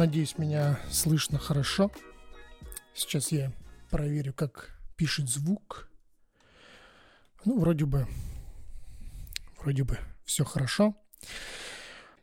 [0.00, 1.90] Надеюсь, меня слышно хорошо.
[2.94, 3.52] Сейчас я
[3.90, 5.90] проверю, как пишет звук.
[7.44, 8.06] Ну, вроде бы,
[9.58, 10.96] вроде бы все хорошо.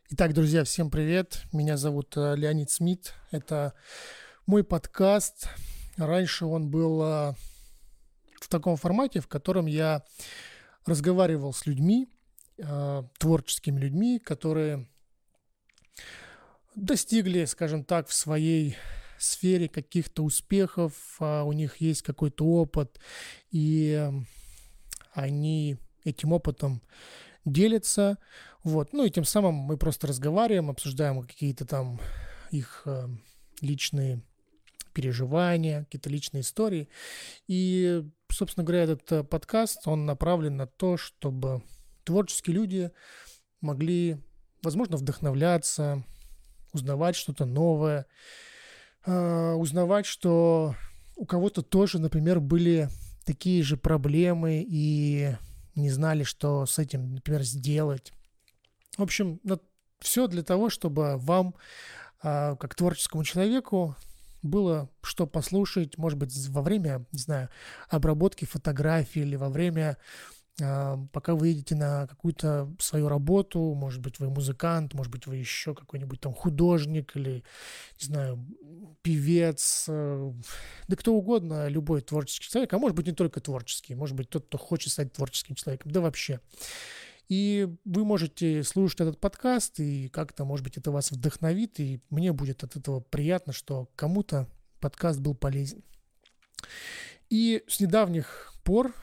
[0.10, 1.44] Итак, друзья, всем привет.
[1.54, 3.14] Меня зовут э, Леонид Смит.
[3.30, 3.76] Это
[4.48, 5.48] мой подкаст.
[5.98, 7.34] Раньше он был э,
[8.42, 10.04] в таком формате, в котором я
[10.88, 12.10] разговаривал с людьми,
[12.58, 14.88] э, творческими людьми, которые
[16.78, 18.78] достигли, скажем так, в своей
[19.18, 23.00] сфере каких-то успехов, а у них есть какой-то опыт,
[23.50, 24.10] и
[25.14, 26.84] они этим опытом
[27.46, 28.18] делятся,
[28.64, 32.00] вот, ну и тем самым мы просто разговариваем, обсуждаем какие-то там
[32.52, 33.08] их э,
[33.62, 34.22] личные
[34.94, 36.90] переживания, какие-то личные истории,
[37.48, 41.64] и, собственно говоря, этот э, подкаст, он направлен на то, чтобы
[42.04, 42.92] творческие люди
[43.62, 44.18] могли,
[44.62, 46.04] возможно, вдохновляться,
[46.74, 48.06] узнавать что-то новое,
[49.06, 50.76] э, узнавать, что
[51.16, 52.90] у кого-то тоже, например, были
[53.26, 55.36] такие же проблемы и
[55.76, 58.14] не знали, что с этим, например, сделать.
[58.98, 59.40] В общем,
[60.00, 61.56] все для того, чтобы вам,
[62.24, 63.96] э, как творческому человеку,
[64.44, 67.50] было что послушать, может быть, во время, не знаю,
[67.90, 69.98] обработки фотографий или во время а,
[70.58, 75.76] пока вы едете на какую-то свою работу, может быть, вы музыкант, может быть, вы еще
[75.76, 77.44] какой-нибудь там художник или,
[78.00, 78.44] не знаю,
[79.04, 80.34] певец, э,
[80.88, 84.48] да кто угодно, любой творческий человек, а может быть, не только творческий, может быть, тот,
[84.48, 86.40] кто хочет стать творческим человеком, да вообще.
[87.30, 92.32] И вы можете слушать этот подкаст, и как-то, может быть, это вас вдохновит, и мне
[92.32, 94.48] будет от этого приятно, что кому-то
[94.80, 95.84] подкаст был полезен.
[97.30, 98.96] И с недавних пор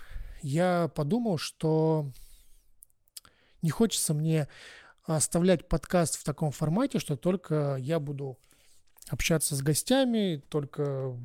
[0.45, 2.11] я подумал, что
[3.63, 4.47] не хочется мне
[5.05, 8.39] оставлять подкаст в таком формате, что только я буду
[9.09, 11.17] общаться с гостями, только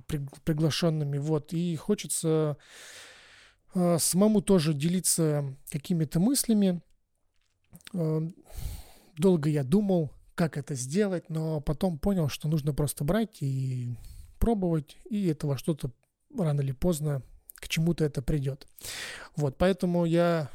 [0.46, 2.58] приглашенными, вот, и хочется
[3.76, 6.82] э, самому тоже делиться какими-то мыслями.
[7.94, 8.22] Э,
[9.18, 13.98] долго я думал, как это сделать, но потом понял, что нужно просто брать и
[14.40, 15.92] пробовать, и этого что-то
[16.38, 17.22] рано или поздно
[17.60, 18.68] к чему-то это придет.
[19.36, 20.50] Вот, поэтому я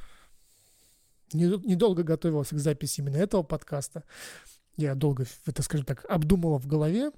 [1.32, 4.04] недолго готовился к записи именно этого подкаста.
[4.76, 7.10] Я долго это, скажем так, обдумывал в голове.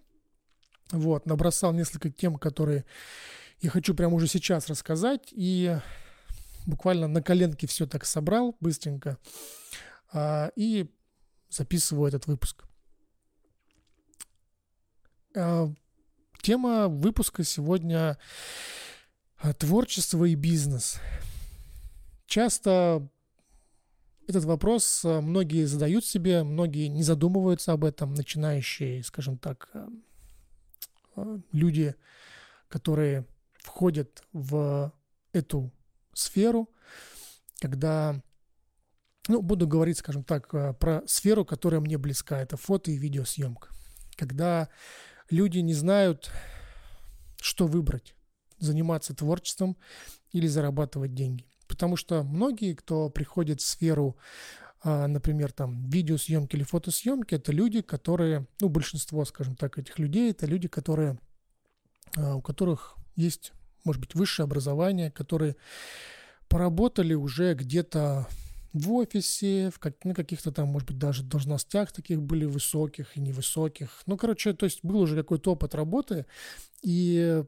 [0.92, 2.84] Вот, набросал несколько тем, которые
[3.60, 5.28] я хочу прямо уже сейчас рассказать.
[5.32, 5.76] И
[6.66, 9.18] буквально на коленке все так собрал быстренько.
[10.12, 10.91] А, и
[11.48, 12.64] записываю этот выпуск.
[15.34, 15.70] А,
[16.42, 18.18] тема выпуска сегодня
[19.58, 21.00] творчество и бизнес.
[22.26, 23.08] Часто
[24.26, 29.70] этот вопрос а, многие задают себе, многие не задумываются об этом, начинающие, скажем так,
[31.14, 31.94] а, люди,
[32.69, 33.26] которые
[33.58, 34.92] входят в
[35.32, 35.72] эту
[36.12, 36.68] сферу,
[37.60, 38.20] когда,
[39.28, 43.68] ну, буду говорить, скажем так, про сферу, которая мне близка, это фото и видеосъемка.
[44.16, 44.68] Когда
[45.30, 46.30] люди не знают,
[47.41, 48.16] что выбрать
[48.58, 49.76] заниматься творчеством
[50.32, 51.46] или зарабатывать деньги.
[51.66, 54.16] Потому что многие, кто приходит в сферу,
[54.82, 60.30] а, например, там, видеосъемки или фотосъемки, это люди, которые, ну, большинство, скажем так, этих людей,
[60.30, 61.18] это люди, которые,
[62.16, 63.52] а, у которых есть,
[63.84, 65.56] может быть, высшее образование, которые
[66.48, 68.28] поработали уже где-то
[68.72, 73.20] в офисе, в как, на каких-то там, может быть, даже должностях таких были высоких и
[73.20, 74.02] невысоких.
[74.06, 76.26] Ну, короче, то есть был уже какой-то опыт работы,
[76.82, 77.42] и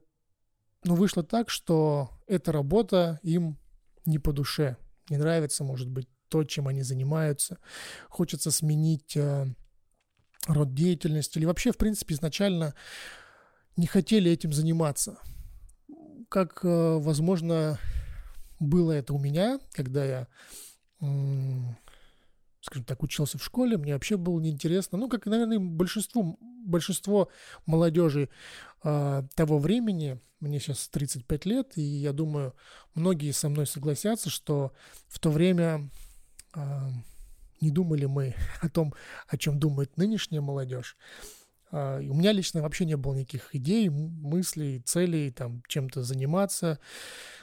[0.85, 3.59] но вышло так, что эта работа им
[4.05, 4.77] не по душе.
[5.11, 7.59] Не нравится, может быть, то, чем они занимаются.
[8.09, 9.47] Хочется сменить э,
[10.47, 11.39] род деятельности.
[11.39, 12.75] Или вообще, в принципе, изначально
[13.77, 15.19] не хотели этим заниматься.
[16.29, 17.79] Как, э, возможно,
[18.61, 20.29] было это у меня, когда я
[22.69, 24.99] скажем так, учился в школе, мне вообще было неинтересно.
[24.99, 27.31] Ну, как, наверное, большинству, большинство
[27.65, 28.29] молодежи
[28.85, 32.55] э, того времени, мне сейчас 35 лет, и я думаю,
[32.95, 34.73] многие со мной согласятся, что
[35.07, 35.89] в то время
[36.55, 36.61] э,
[37.63, 38.95] не думали мы о том,
[39.27, 40.99] о чем думает нынешняя молодежь.
[41.71, 46.79] А, у меня лично вообще не было никаких идей, мыслей, целей, там, чем-то заниматься.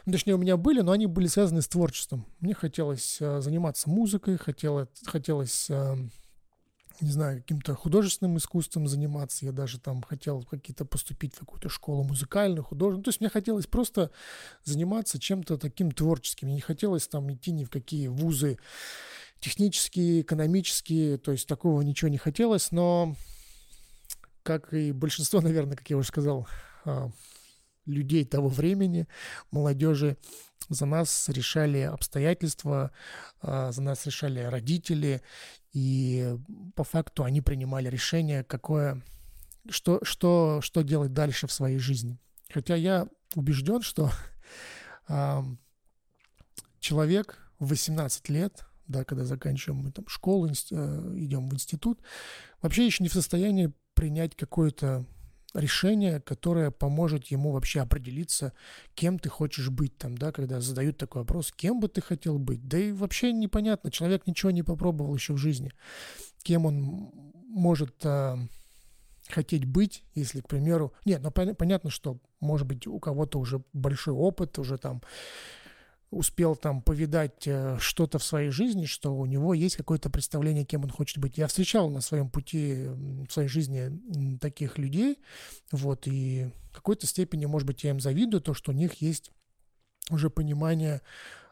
[0.05, 2.25] Ну, точнее, у меня были, но они были связаны с творчеством.
[2.39, 5.97] Мне хотелось а, заниматься музыкой, хотелось, хотелось а,
[7.01, 9.45] не знаю, каким-то художественным искусством заниматься.
[9.45, 13.03] Я даже там хотел какие-то поступить в какую-то школу музыкальную, художественную.
[13.03, 14.11] То есть мне хотелось просто
[14.63, 16.47] заниматься чем-то таким творческим.
[16.47, 18.57] Мне не хотелось там идти ни в какие вузы
[19.39, 23.15] технически, экономически, то есть такого ничего не хотелось, но
[24.45, 26.47] как и большинство, наверное, как я уже сказал,
[26.85, 27.09] а,
[27.85, 29.07] людей того времени,
[29.51, 30.17] молодежи,
[30.69, 32.91] за нас решали обстоятельства,
[33.41, 35.21] а, за нас решали родители,
[35.73, 36.37] и
[36.75, 39.03] по факту они принимали решение, какое,
[39.69, 42.17] что, что, что делать дальше в своей жизни.
[42.49, 44.11] Хотя я убежден, что
[46.79, 51.99] человек в 18 лет, да, когда заканчиваем мы там школу, э, идем в институт,
[52.61, 55.05] вообще еще не в состоянии принять какое-то
[55.55, 58.53] решение, которое поможет ему вообще определиться,
[58.93, 62.67] кем ты хочешь быть там, да, когда задают такой вопрос, кем бы ты хотел быть,
[62.67, 65.71] да и вообще непонятно, человек ничего не попробовал еще в жизни,
[66.43, 67.09] кем он
[67.47, 68.37] может а,
[69.29, 74.13] хотеть быть, если, к примеру, нет, ну понятно, что может быть у кого-то уже большой
[74.13, 75.01] опыт, уже там
[76.15, 80.83] успел там повидать э, что-то в своей жизни, что у него есть какое-то представление, кем
[80.83, 81.37] он хочет быть.
[81.37, 82.85] Я встречал на своем пути,
[83.27, 85.19] в своей жизни таких людей,
[85.71, 89.31] вот, и в какой-то степени, может быть, я им завидую, то, что у них есть
[90.09, 91.01] уже понимание,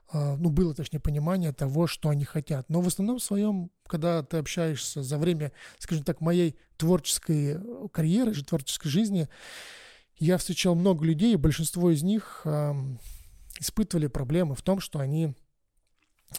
[0.09, 2.69] а, ну, было, точнее, понимание того, что они хотят.
[2.69, 7.59] Но в основном своем, когда ты общаешься за время, скажем так, моей творческой
[7.91, 9.27] карьеры, творческой жизни,
[10.19, 12.45] я встречал много людей, большинство из них
[13.59, 15.35] испытывали проблемы в том, что они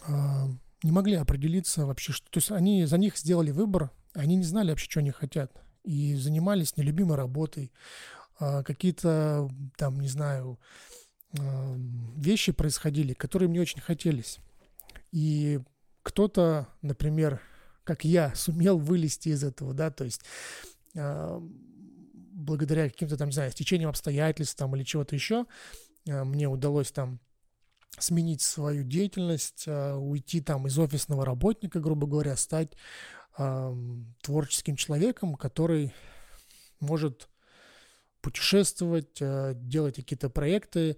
[0.07, 0.45] э,
[0.83, 4.69] не могли определиться вообще, что, то есть они за них сделали выбор, они не знали
[4.69, 5.51] вообще, что они хотят,
[5.83, 7.71] и занимались нелюбимой работой,
[8.39, 10.59] э, какие-то там, не знаю,
[11.37, 11.75] э,
[12.17, 14.39] вещи происходили, которые мне очень хотелись.
[15.11, 15.59] И
[16.03, 17.41] кто-то, например,
[17.83, 20.21] как я, сумел вылезти из этого, да, то есть
[22.35, 25.45] благодаря каким-то там, не знаю, стечением обстоятельств там или чего-то еще,
[26.05, 27.19] мне удалось там
[27.99, 32.73] сменить свою деятельность, э, уйти там из офисного работника, грубо говоря, стать
[33.37, 33.75] э,
[34.21, 35.93] творческим человеком, который
[36.79, 37.29] может
[38.21, 40.97] путешествовать, э, делать какие-то проекты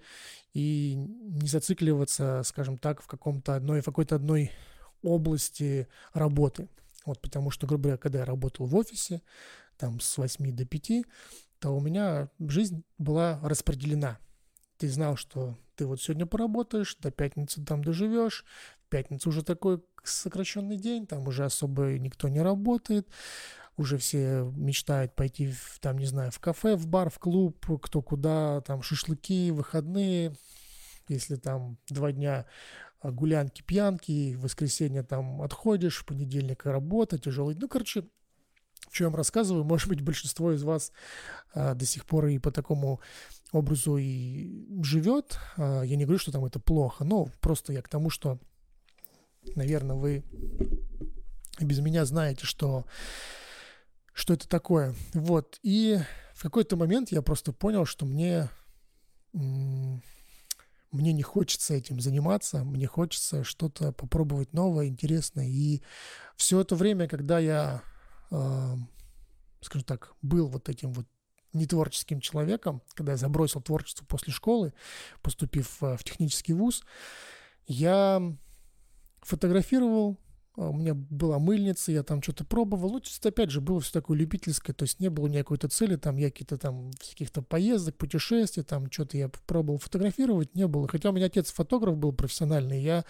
[0.54, 4.52] и не зацикливаться, скажем так, в каком-то одной, в какой-то одной
[5.04, 6.70] области работы.
[7.06, 9.22] Вот потому что, грубо говоря, когда я работал в офисе,
[9.78, 11.06] там с 8 до 5,
[11.60, 14.20] то у меня жизнь была распределена
[14.78, 18.46] ты знал, что ты вот сегодня поработаешь, до пятницы там доживешь,
[18.86, 23.08] в пятницу уже такой сокращенный день, там уже особо никто не работает,
[23.76, 28.02] уже все мечтают пойти, в, там, не знаю, в кафе, в бар, в клуб, кто
[28.02, 30.34] куда, там шашлыки, выходные,
[31.08, 32.46] если там два дня
[33.00, 37.56] а, гулянки, пьянки, в воскресенье там отходишь, в понедельник работа, тяжелый.
[37.56, 38.06] Ну, короче,
[38.90, 40.92] в чем рассказываю, может быть, большинство из вас
[41.54, 43.00] а, до сих пор и по такому
[43.52, 45.38] образу и живет.
[45.58, 48.40] А, я не говорю, что там это плохо, но просто я к тому, что,
[49.56, 50.24] наверное, вы
[51.60, 52.86] без меня знаете, что,
[54.14, 54.96] что это такое.
[55.14, 55.60] Вот.
[55.64, 56.00] И
[56.34, 58.50] в какой-то момент я просто понял, что мне,
[59.34, 59.92] мне
[60.92, 65.48] не хочется этим заниматься, мне хочется что-то попробовать новое, интересное.
[65.48, 65.82] И
[66.36, 67.97] все это время, когда я, э,
[68.30, 71.08] скажем так, был вот этим вот
[71.54, 74.74] нетворческим человеком, когда я забросил творчество после школы,
[75.22, 76.84] поступив в технический вуз,
[77.68, 78.22] я
[79.22, 80.18] фотографировал,
[80.56, 82.92] а, у меня была мыльница, я там что-то пробовал.
[82.92, 85.96] Ну, чисто, опять же, было все такое любительское, то есть не было ни какой-то цели,
[85.98, 90.88] там, я какие-то там, каких-то поездок, путешествий, там, что-то я пробовал фотографировать, не было.
[90.88, 93.06] Хотя у меня отец фотограф был профессиональный, я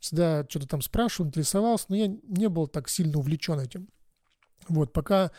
[0.00, 3.88] всегда что-то там спрашивал, интересовался, но я не был так сильно увлечен этим.
[4.68, 5.30] Вот, пока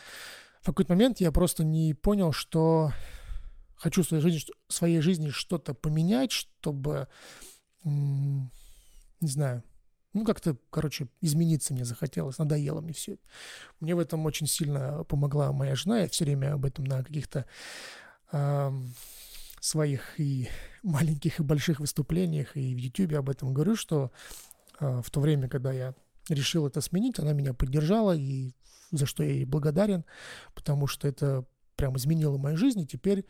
[0.62, 2.92] в какой-то момент я просто не понял, что
[3.76, 7.08] хочу в своей жизни, своей жизни что-то поменять, чтобы,
[7.84, 8.48] не
[9.20, 9.62] знаю,
[10.14, 13.18] ну, как-то, короче, измениться мне захотелось, надоело мне все.
[13.78, 17.44] Мне в этом очень сильно помогла моя жена, я все время об этом на каких-то
[18.32, 18.72] э,
[19.60, 20.48] своих и
[20.82, 24.10] маленьких, и больших выступлениях, и в Ютубе об этом говорю, что
[24.80, 25.94] э, в то время, когда я
[26.28, 28.54] решил это сменить, она меня поддержала, и
[28.90, 30.04] за что я ей благодарен,
[30.54, 31.44] потому что это
[31.76, 33.26] прям изменило мою жизнь, и теперь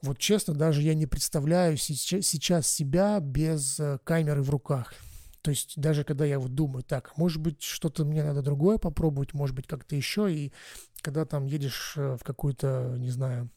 [0.00, 4.94] вот честно, даже я не представляю сейчас себя без э, камеры в руках.
[5.42, 9.34] То есть даже когда я вот думаю, так, может быть, что-то мне надо другое попробовать,
[9.34, 10.52] может быть, как-то еще, и
[11.00, 13.50] когда там едешь э, в какую-то, не знаю,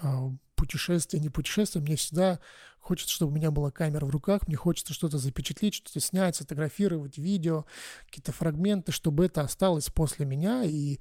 [0.00, 0.30] а,
[0.62, 2.38] путешествие, не путешествие, мне всегда
[2.78, 7.18] хочется, чтобы у меня была камера в руках, мне хочется что-то запечатлеть, что-то снять, сфотографировать,
[7.18, 7.66] видео,
[8.06, 10.98] какие-то фрагменты, чтобы это осталось после меня и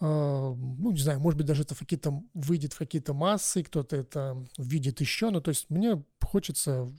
[0.00, 3.94] Uh, ну, не знаю, может быть, даже это в какие-то выйдет в какие-то массы, кто-то
[3.94, 6.92] это видит еще, но то есть мне хочется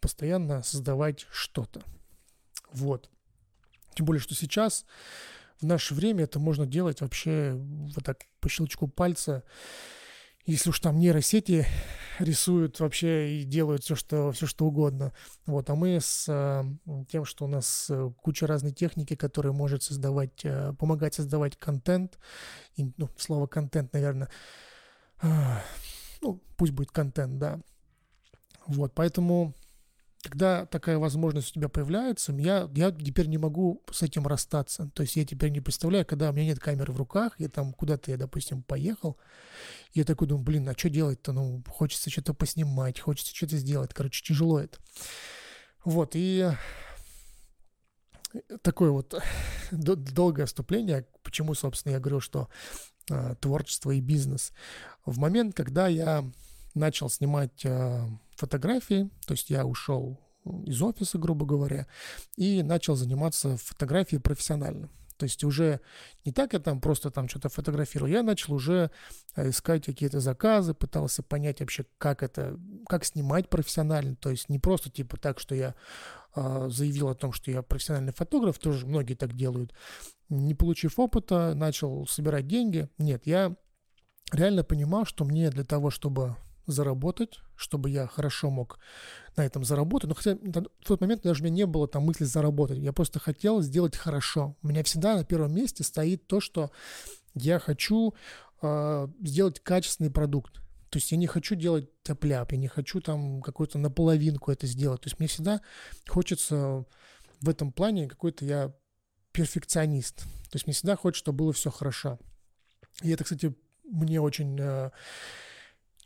[0.00, 1.82] постоянно создавать что-то.
[2.72, 3.10] Вот.
[3.94, 4.86] Тем более, что сейчас,
[5.60, 9.42] в наше время, это можно делать вообще вот так по щелчку пальца.
[10.46, 11.66] Если уж там нейросети
[12.20, 15.12] рисуют вообще и делают все, что, все, что угодно.
[15.44, 16.64] Вот, а мы с э,
[17.08, 22.18] тем, что у нас э, куча разной техники, которая может создавать, э, помогать создавать контент,
[22.76, 24.28] и, ну, слово контент, наверное,
[25.20, 25.28] э,
[26.22, 27.60] ну, пусть будет контент, да.
[28.66, 29.52] Вот, поэтому
[30.28, 34.90] когда такая возможность у тебя появляется, я, я теперь не могу с этим расстаться.
[34.94, 37.72] То есть я теперь не представляю, когда у меня нет камеры в руках, я там
[37.72, 39.18] куда-то, я, допустим, поехал,
[39.94, 41.32] я такой думаю, блин, а что делать-то?
[41.32, 43.94] Ну, хочется что-то поснимать, хочется что-то сделать.
[43.94, 44.78] Короче, тяжело это.
[45.84, 46.50] Вот, и
[48.62, 49.14] такое вот
[49.70, 52.48] долгое вступление, почему, собственно, я говорю, что
[53.10, 54.52] э, творчество и бизнес.
[55.04, 56.24] В момент, когда я
[56.76, 58.06] начал снимать э,
[58.36, 60.20] фотографии, то есть я ушел
[60.64, 61.86] из офиса, грубо говоря,
[62.36, 64.88] и начал заниматься фотографией профессионально.
[65.16, 65.80] То есть уже
[66.24, 68.90] не так я там просто там что-то фотографировал, я начал уже
[69.34, 74.16] э, искать какие-то заказы, пытался понять вообще, как это, как снимать профессионально.
[74.16, 75.74] То есть не просто типа так, что я
[76.34, 79.72] э, заявил о том, что я профессиональный фотограф, тоже многие так делают.
[80.28, 82.88] Не получив опыта, начал собирать деньги.
[82.98, 83.56] Нет, я
[84.32, 86.36] реально понимал, что мне для того, чтобы
[86.66, 88.78] заработать, чтобы я хорошо мог
[89.36, 90.08] на этом заработать.
[90.08, 92.78] Но хотя в тот момент даже у меня не было там мысли заработать.
[92.78, 94.56] Я просто хотел сделать хорошо.
[94.62, 96.70] У меня всегда на первом месте стоит то, что
[97.34, 98.14] я хочу
[98.62, 100.54] э, сделать качественный продукт.
[100.90, 105.02] То есть я не хочу делать топляп, я не хочу там какую-то наполовинку это сделать.
[105.02, 105.60] То есть мне всегда
[106.08, 106.84] хочется
[107.40, 108.72] в этом плане какой-то я
[109.32, 110.18] перфекционист.
[110.18, 112.18] То есть мне всегда хочется, чтобы было все хорошо.
[113.02, 113.54] И это, кстати,
[113.84, 114.90] мне очень э,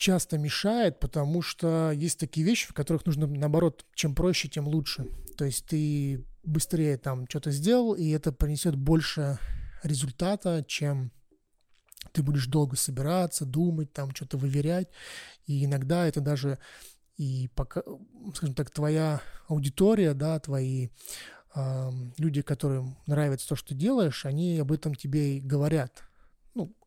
[0.01, 5.07] часто мешает, потому что есть такие вещи, в которых нужно, наоборот, чем проще, тем лучше.
[5.37, 9.39] То есть ты быстрее там что-то сделал, и это принесет больше
[9.83, 11.13] результата, чем
[12.13, 14.89] ты будешь долго собираться, думать, там что-то выверять.
[15.47, 16.59] И иногда это даже
[17.19, 17.83] и пока,
[18.35, 20.89] скажем так, твоя аудитория, да, твои
[21.55, 26.05] э, люди, которым нравится то, что делаешь, они об этом тебе и говорят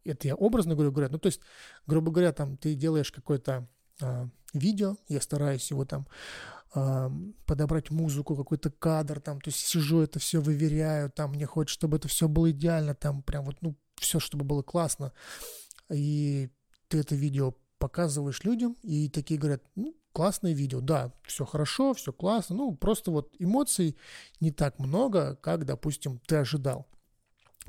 [0.05, 1.41] это я образно говорю, говорят, ну, то есть,
[1.87, 3.67] грубо говоря, там, ты делаешь какое-то
[4.01, 6.07] а, видео, я стараюсь его там
[6.73, 7.11] а,
[7.45, 11.97] подобрать музыку, какой-то кадр, там, то есть сижу, это все выверяю, там, мне хочется, чтобы
[11.97, 15.13] это все было идеально, там, прям вот, ну, все, чтобы было классно,
[15.89, 16.49] и
[16.87, 22.13] ты это видео показываешь людям, и такие говорят, ну, классное видео, да, все хорошо, все
[22.13, 23.97] классно, ну, просто вот эмоций
[24.39, 26.87] не так много, как, допустим, ты ожидал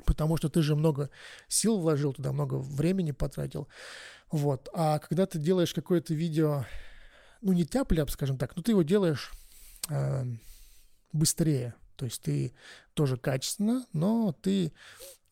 [0.05, 1.09] потому что ты же много
[1.47, 3.67] сил вложил туда, много времени потратил.
[4.31, 4.69] Вот.
[4.73, 6.65] А когда ты делаешь какое-то видео,
[7.41, 9.31] ну, не тяп скажем так, но ты его делаешь
[9.89, 10.25] э,
[11.13, 11.75] быстрее.
[11.95, 12.53] То есть ты
[12.93, 14.73] тоже качественно, но ты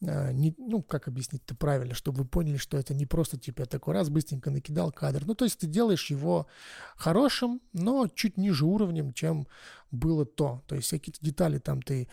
[0.02, 3.66] э, не, ну, как объяснить-то правильно, чтобы вы поняли, что это не просто типа я
[3.66, 5.24] такой раз быстренько накидал кадр.
[5.26, 6.48] Ну, то есть ты делаешь его
[6.96, 9.48] хорошим, но чуть ниже уровнем, чем
[9.92, 10.64] было то.
[10.68, 12.08] То есть какие-то детали там ты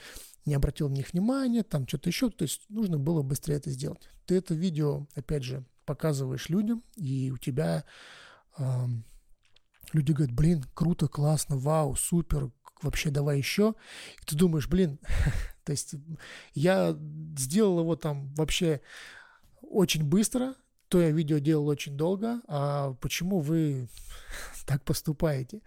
[0.46, 4.08] не обратил на них внимания, там что-то еще, то есть нужно было быстрее это сделать.
[4.26, 7.84] Ты это видео, опять же, показываешь людям, и у тебя
[8.58, 8.86] э,
[9.92, 12.50] люди говорят, блин, круто, классно, вау, супер,
[12.82, 13.74] вообще давай еще.
[14.22, 14.98] И ты думаешь, блин,
[15.64, 15.94] то есть
[16.54, 16.96] я
[17.36, 18.80] сделал его там вообще
[19.62, 20.54] очень быстро,
[20.90, 23.88] то я видео делал очень долго, а почему вы
[24.66, 25.62] так поступаете?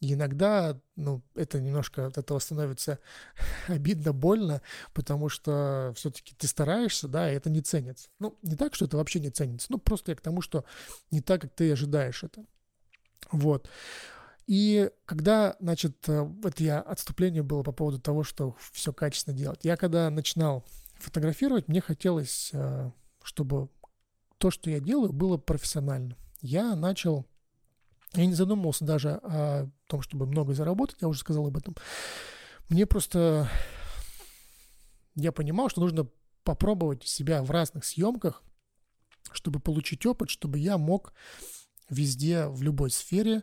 [0.00, 2.98] Иногда, ну, это немножко от этого становится
[3.68, 4.60] обидно, больно,
[4.92, 8.08] потому что все-таки ты стараешься, да, и это не ценится.
[8.18, 10.64] Ну, не так, что это вообще не ценится, ну, просто я к тому, что
[11.12, 12.44] не так, как ты ожидаешь это.
[13.30, 13.70] Вот.
[14.48, 19.60] И когда, значит, э, это я отступление было по поводу того, что все качественно делать.
[19.62, 20.64] Я когда начинал
[20.98, 22.90] фотографировать, мне хотелось, э,
[23.22, 23.68] чтобы
[24.38, 26.16] то, что я делаю, было профессионально.
[26.40, 27.26] Я начал
[28.14, 31.76] я не задумывался даже о том, чтобы много заработать, я уже сказал об этом.
[32.68, 33.48] Мне просто...
[35.14, 36.08] Я понимал, что нужно
[36.44, 38.42] попробовать себя в разных съемках,
[39.32, 41.12] чтобы получить опыт, чтобы я мог
[41.88, 43.42] везде, в любой сфере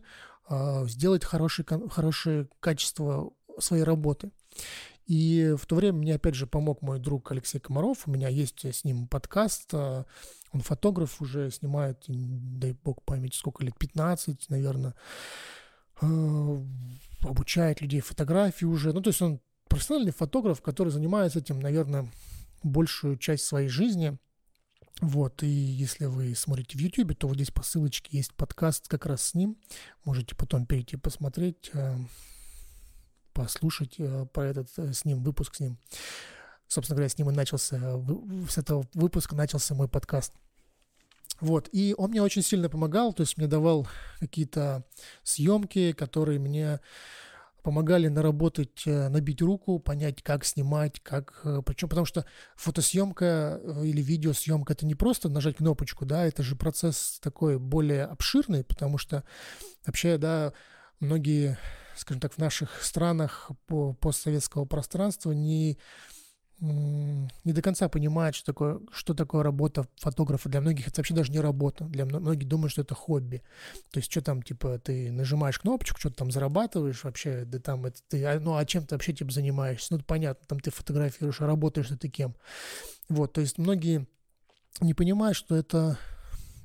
[0.49, 4.31] э, сделать хорошее, хорошее качество своей работы.
[5.05, 8.07] И в то время мне, опять же, помог мой друг Алексей Комаров.
[8.07, 9.69] У меня есть с ним подкаст.
[9.73, 10.05] А,
[10.51, 14.95] он фотограф, уже снимает, дай бог память, сколько лет, 15, наверное.
[16.01, 16.63] А,
[17.21, 18.93] обучает людей фотографии уже.
[18.93, 22.09] Ну, то есть он профессиональный фотограф, который занимается этим, наверное,
[22.63, 24.17] большую часть своей жизни.
[25.01, 29.05] Вот, и если вы смотрите в YouTube, то вот здесь по ссылочке есть подкаст как
[29.05, 29.57] раз с ним.
[30.05, 31.71] Можете потом перейти посмотреть.
[33.33, 35.77] Послушать э, про этот э, с ним, выпуск с ним.
[36.67, 37.99] Собственно говоря, с ним и начался,
[38.49, 40.33] с этого выпуска начался мой подкаст.
[41.39, 43.87] Вот, и он мне очень сильно помогал, то есть мне давал
[44.19, 44.85] какие-то
[45.23, 46.79] съемки, которые мне
[47.63, 51.41] помогали наработать, э, набить руку, понять, как снимать, как...
[51.45, 52.25] Э, Причем потому что
[52.55, 58.03] фотосъемка э, или видеосъемка— это не просто нажать кнопочку, да, это же процесс такой более
[58.03, 59.23] обширный, потому что
[59.85, 60.51] вообще, да,
[60.99, 61.57] многие,
[61.95, 65.77] скажем так, в наших странах по постсоветского пространства не
[66.63, 70.47] не до конца понимают, что такое, что такое работа фотографа.
[70.47, 71.83] Для многих это вообще даже не работа.
[71.85, 73.41] Для многих думают, что это хобби.
[73.91, 77.99] То есть, что там, типа, ты нажимаешь кнопочку, что-то там зарабатываешь вообще, да там это
[78.07, 79.93] ты, а, ну, а чем ты вообще, типа, занимаешься?
[79.93, 82.33] Ну, понятно, там ты фотографируешь, а работаешь ты кем.
[83.09, 84.07] Вот, то есть, многие
[84.79, 85.97] не понимают, что это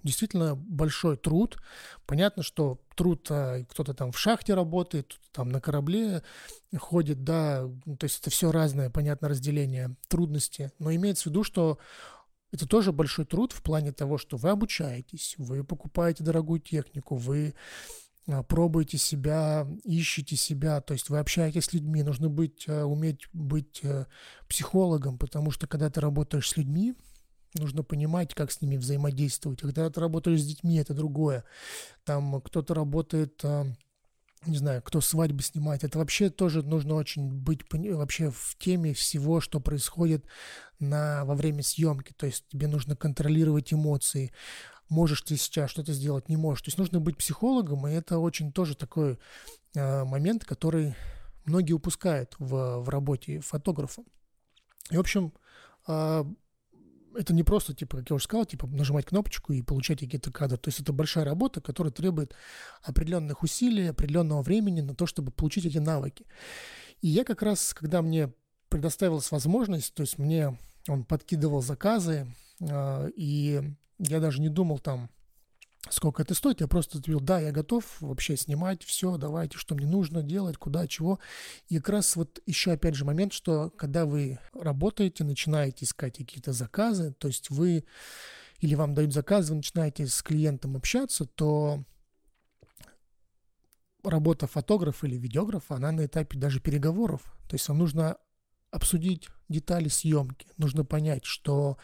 [0.02, 1.58] действительно большой труд.
[2.06, 6.22] Понятно, что труд, а, кто-то там в шахте работает, там на корабле
[6.76, 11.44] ходит, да, ну, то есть это все разное, понятно, разделение трудности, но имеется в виду,
[11.44, 11.78] что
[12.52, 17.54] это тоже большой труд в плане того, что вы обучаетесь, вы покупаете дорогую технику, вы
[18.26, 23.26] а, пробуете себя, ищете себя, то есть вы общаетесь с людьми, нужно быть, а, уметь
[23.32, 24.06] быть э,
[24.48, 26.94] психологом, потому что когда ты работаешь с людьми,
[27.54, 29.60] нужно понимать, как с ними взаимодействовать.
[29.60, 31.44] Когда ты работаешь с детьми, это другое.
[32.04, 33.66] Там кто-то работает а,
[34.46, 39.40] не знаю, кто свадьбы снимает, это вообще тоже нужно очень быть вообще в теме всего,
[39.40, 40.24] что происходит
[40.78, 42.12] на, во время съемки.
[42.12, 44.32] То есть тебе нужно контролировать эмоции.
[44.88, 46.62] Можешь ты сейчас что-то сделать, не можешь.
[46.62, 49.18] То есть нужно быть психологом, и это очень тоже такой
[49.74, 50.94] э, момент, который
[51.44, 54.02] многие упускают в, в работе фотографа.
[54.90, 55.34] И, в общем,
[55.88, 56.24] э,
[57.18, 60.56] это не просто, типа, как я уже сказал, типа нажимать кнопочку и получать какие-то кадры.
[60.56, 62.32] То есть это большая работа, которая требует
[62.82, 66.26] определенных усилий, определенного времени на то, чтобы получить эти навыки.
[67.00, 68.32] И я как раз, когда мне
[68.68, 73.62] предоставилась возможность, то есть мне он подкидывал заказы, э, и
[73.98, 75.10] я даже не думал там
[75.90, 79.86] сколько это стоит, я просто ответил, да, я готов вообще снимать, все, давайте, что мне
[79.86, 81.18] нужно делать, куда, чего.
[81.68, 86.52] И как раз вот еще опять же момент, что когда вы работаете, начинаете искать какие-то
[86.52, 87.84] заказы, то есть вы
[88.60, 91.84] или вам дают заказ, вы начинаете с клиентом общаться, то
[94.02, 97.22] работа фотографа или видеографа, она на этапе даже переговоров.
[97.48, 98.16] То есть вам нужно
[98.70, 101.78] обсудить детали съемки, нужно понять, что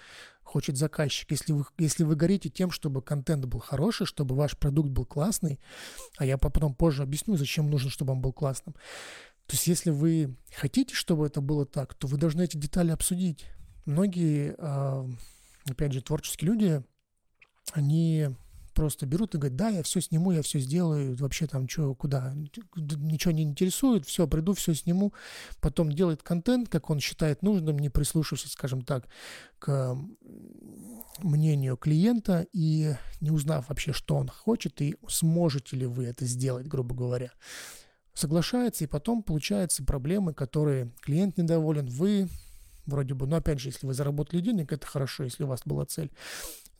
[0.44, 1.30] хочет заказчик.
[1.30, 5.59] Если вы, если вы горите тем, чтобы контент был хороший, чтобы ваш продукт был классный,
[6.16, 8.74] а я потом позже объясню, зачем нужно, чтобы он был классным.
[9.46, 13.46] То есть если вы хотите, чтобы это было так, то вы должны эти детали обсудить.
[13.85, 15.07] Многие, а,
[15.68, 16.83] опять же, творческие люди,
[17.72, 18.28] они
[18.74, 22.34] просто берут и говорят, да, я все сниму, я все сделаю, вообще там что, куда,
[22.76, 25.12] ничего не интересует, все, приду, все сниму,
[25.60, 29.08] потом делает контент, как он считает нужным, не прислушиваясь, скажем так,
[29.58, 29.96] к
[31.22, 36.66] мнению клиента и не узнав вообще, что он хочет и сможете ли вы это сделать,
[36.66, 37.32] грубо говоря.
[38.12, 42.28] Соглашается, и потом получаются проблемы, которые клиент недоволен, вы
[42.87, 45.87] вроде бы, но опять же, если вы заработали денег, это хорошо, если у вас была
[45.87, 46.12] цель.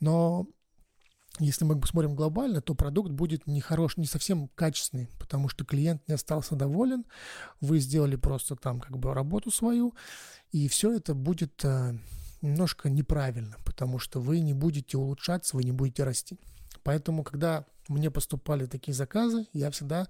[0.00, 0.46] Но
[1.40, 6.07] если мы посмотрим глобально, то продукт будет не хорош, не совсем качественный, потому что клиент
[6.07, 7.05] не остался доволен,
[7.61, 9.94] вы сделали просто там как бы работу свою,
[10.53, 11.99] и все это будет э,
[12.40, 16.38] немножко неправильно, потому что вы не будете улучшаться, вы не будете расти.
[16.85, 20.07] Поэтому, когда мне поступали такие заказы, я всегда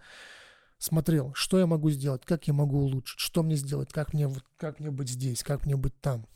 [0.79, 4.81] смотрел, что я могу сделать, как я могу улучшить, что мне сделать, как мне, как
[4.81, 6.27] мне быть здесь, как мне быть там.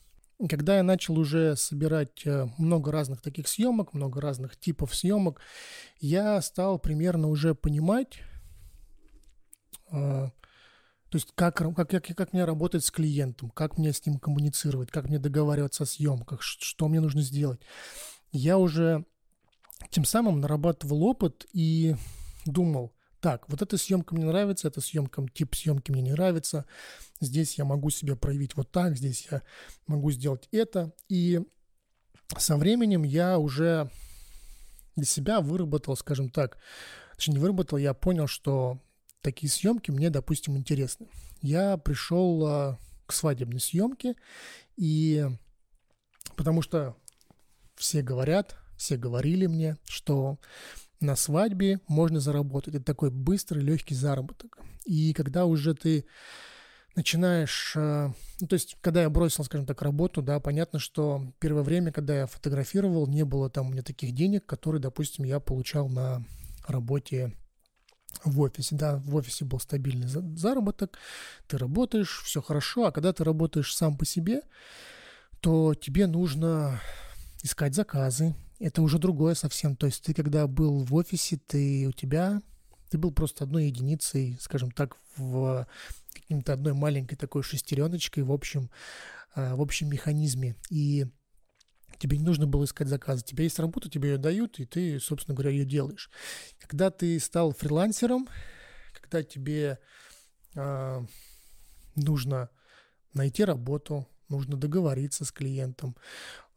[0.48, 5.40] Когда я начал уже собирать э, много разных таких съемок, много разных типов съемок,
[6.00, 8.20] я стал примерно уже понимать,
[9.90, 10.28] э,
[11.10, 14.90] то есть как, как, как, как мне работать с клиентом, как мне с ним коммуницировать,
[14.92, 17.60] как мне договариваться о съемках, что мне нужно сделать.
[18.30, 19.04] Я уже
[19.90, 21.96] тем самым нарабатывал опыт и
[22.46, 26.66] думал, так, вот эта съемка мне нравится, эта съемка, тип съемки мне не нравится,
[27.20, 29.42] здесь я могу себя проявить вот так, здесь я
[29.86, 30.92] могу сделать это.
[31.08, 31.40] И
[32.36, 33.90] со временем я уже
[34.96, 36.58] для себя выработал, скажем так,
[37.16, 38.78] точнее не выработал, я понял, что
[39.22, 41.08] такие съемки мне, допустим, интересны.
[41.40, 44.14] Я пришел а, к свадебной съемке,
[44.76, 45.26] и
[46.36, 46.96] потому что
[47.74, 50.38] все говорят, все говорили мне, что
[51.00, 52.74] на свадьбе можно заработать.
[52.74, 54.58] Это такой быстрый, легкий заработок.
[54.84, 56.06] И когда уже ты
[56.96, 61.62] начинаешь, э, ну, то есть, когда я бросил, скажем так, работу, да, понятно, что первое
[61.62, 65.88] время, когда я фотографировал, не было там у меня таких денег, которые, допустим, я получал
[65.88, 66.24] на
[66.66, 67.32] работе
[68.24, 70.98] в офисе, да, в офисе был стабильный заработок,
[71.46, 74.42] ты работаешь, все хорошо, а когда ты работаешь сам по себе,
[75.40, 76.80] то тебе нужно
[77.42, 81.92] искать заказы, это уже другое совсем, то есть ты когда был в офисе, ты у
[81.92, 82.40] тебя,
[82.90, 85.66] ты был просто одной единицей, скажем так, в
[86.12, 88.70] каким-то одной маленькой такой шестереночкой в общем,
[89.36, 91.06] э, в общем механизме, и
[91.98, 93.22] Тебе не нужно было искать заказы.
[93.22, 96.10] У тебя есть работа, тебе ее дают, и ты, собственно говоря, ее делаешь.
[96.60, 98.28] Когда ты стал фрилансером,
[98.92, 99.78] когда тебе
[100.54, 101.06] э,
[101.96, 102.50] нужно
[103.14, 105.96] найти работу, нужно договориться с клиентом,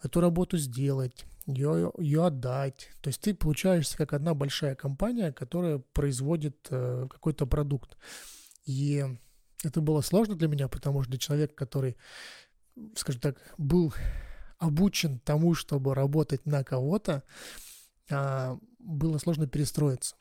[0.03, 2.89] эту работу сделать, ее, ее отдать.
[3.01, 7.97] То есть ты получаешься как одна большая компания, которая производит э, какой-то продукт.
[8.65, 9.05] И
[9.63, 11.97] это было сложно для меня, потому что для человека, который,
[12.95, 13.93] скажем так, был
[14.57, 17.23] обучен тому, чтобы работать на кого-то,
[18.09, 20.15] а, было сложно перестроиться.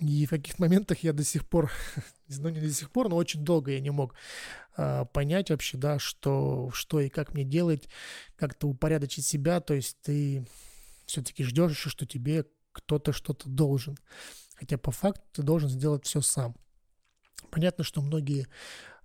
[0.00, 1.70] И в каких моментах я до сих пор,
[2.28, 4.14] ну не до сих пор, но очень долго я не мог
[4.76, 7.88] а, понять вообще, да, что, что и как мне делать,
[8.36, 10.46] как-то упорядочить себя, то есть ты
[11.04, 13.98] все-таки ждешь еще, что тебе кто-то что-то должен.
[14.54, 16.54] Хотя по факту ты должен сделать все сам.
[17.50, 18.46] Понятно, что многие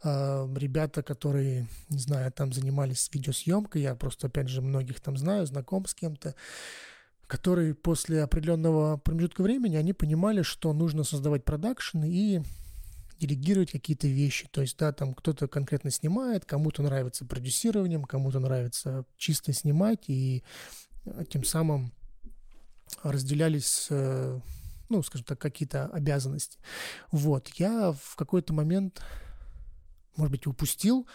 [0.03, 5.45] э, ребята, которые, не знаю, там занимались видеосъемкой, я просто, опять же, многих там знаю,
[5.45, 6.36] знаком с кем-то,
[7.27, 12.41] которые после определенного промежутка времени, они понимали, что нужно создавать продакшн и
[13.19, 14.47] делегировать какие-то вещи.
[14.51, 20.43] То есть, да, там кто-то конкретно снимает, кому-то нравится продюсированием, кому-то нравится чисто снимать, и
[21.05, 21.93] э, тем самым
[23.03, 24.39] разделялись э,
[24.89, 26.59] ну, скажем так, какие-то обязанности.
[27.11, 29.01] Вот, я в какой-то момент,
[30.15, 31.07] может быть, упустил,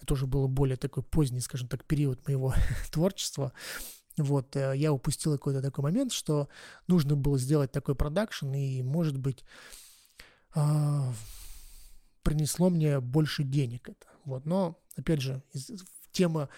[0.00, 2.54] это уже было более такой поздний, скажем так, период моего
[2.90, 3.52] творчества,
[4.16, 6.48] вот, э, я упустил какой-то такой момент, что
[6.86, 9.44] нужно было сделать такой продакшн, и, может быть,
[10.54, 11.12] а,
[12.22, 14.06] принесло мне больше денег это.
[14.24, 15.42] Вот, но, опять же,
[16.12, 16.48] тема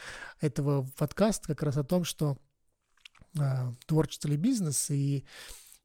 [0.41, 2.39] этого подкаста как раз о том, что
[3.39, 5.25] а, творчество или бизнес, и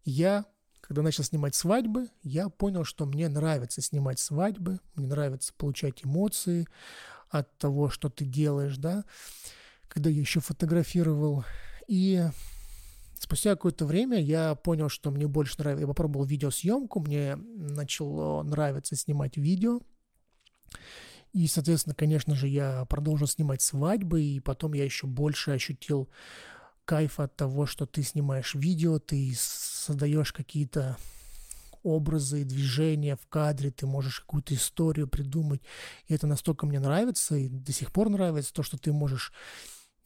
[0.03, 0.45] я
[0.91, 6.67] когда начал снимать свадьбы, я понял, что мне нравится снимать свадьбы, мне нравится получать эмоции
[7.29, 9.05] от того, что ты делаешь, да.
[9.93, 11.43] Когда я еще фотографировал.
[11.85, 12.23] И
[13.19, 15.81] спустя какое-то время я понял, что мне больше нравится.
[15.81, 19.81] Я попробовал видеосъемку, мне начало нравиться снимать видео.
[21.33, 26.09] И, соответственно, конечно же, я продолжил снимать свадьбы, и потом я еще больше ощутил
[26.85, 30.97] кайф от того, что ты снимаешь видео, ты создаешь какие-то
[31.83, 35.61] образы движения в кадре, ты можешь какую-то историю придумать.
[36.07, 39.33] И это настолько мне нравится, и до сих пор нравится то, что ты можешь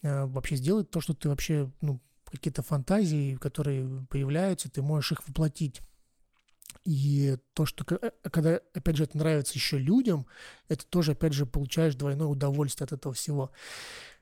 [0.02, 5.82] вообще сделать, то, что ты вообще, ну, какие-то фантазии, которые появляются, ты можешь их воплотить.
[6.84, 10.28] И то, что э, когда, опять же, это нравится еще людям,
[10.68, 13.52] это тоже, опять же, получаешь двойное удовольствие от этого всего.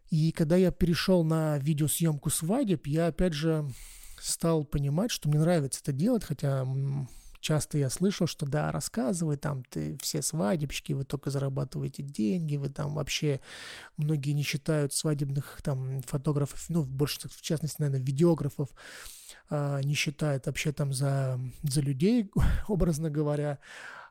[0.09, 3.69] И когда я перешел на видеосъемку свадеб, я опять же
[4.19, 6.65] стал понимать, что мне нравится это делать, хотя
[7.43, 12.69] часто я слышал, что да, рассказывай, там ты все свадебщики, вы только зарабатываете деньги, вы
[12.69, 13.41] там вообще,
[13.97, 18.69] многие не считают свадебных там фотографов, ну, больше, в частности, наверное, видеографов,
[19.49, 22.31] а, не считают вообще там за, за людей,
[22.67, 23.59] образно говоря,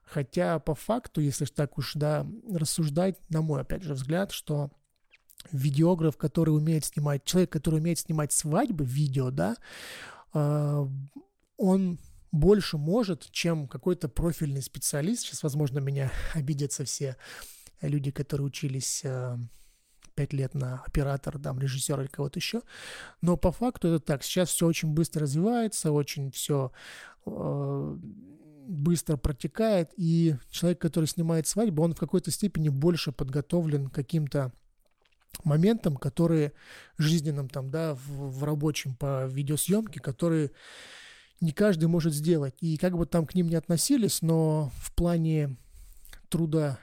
[0.05, 4.71] хотя по факту, если так уж, да, рассуждать, на мой, опять же, взгляд, что
[5.51, 9.57] видеограф, который умеет снимать, человек, который умеет снимать свадьбы, видео, да,
[10.35, 10.87] э,
[11.57, 11.99] он
[12.33, 15.23] больше может, чем какой-то профильный специалист.
[15.23, 17.16] Сейчас, возможно, меня обидятся все
[17.81, 19.37] люди, которые учились э,
[20.14, 22.62] пять лет на оператора, там, режиссера или кого-то еще.
[23.21, 24.23] Но по факту это так.
[24.23, 26.73] Сейчас все очень быстро развивается, очень все
[27.27, 27.97] э,
[28.66, 34.53] быстро протекает, и человек, который снимает свадьбу, он в какой-то степени больше подготовлен к каким-то
[35.45, 36.53] моментам, которые
[36.99, 40.53] жизненным там, да, в, в рабочем по видеосъемке, которые
[41.42, 42.55] не каждый может сделать.
[42.61, 45.57] И как бы там к ним не относились, но в плане
[46.31, 46.78] труда,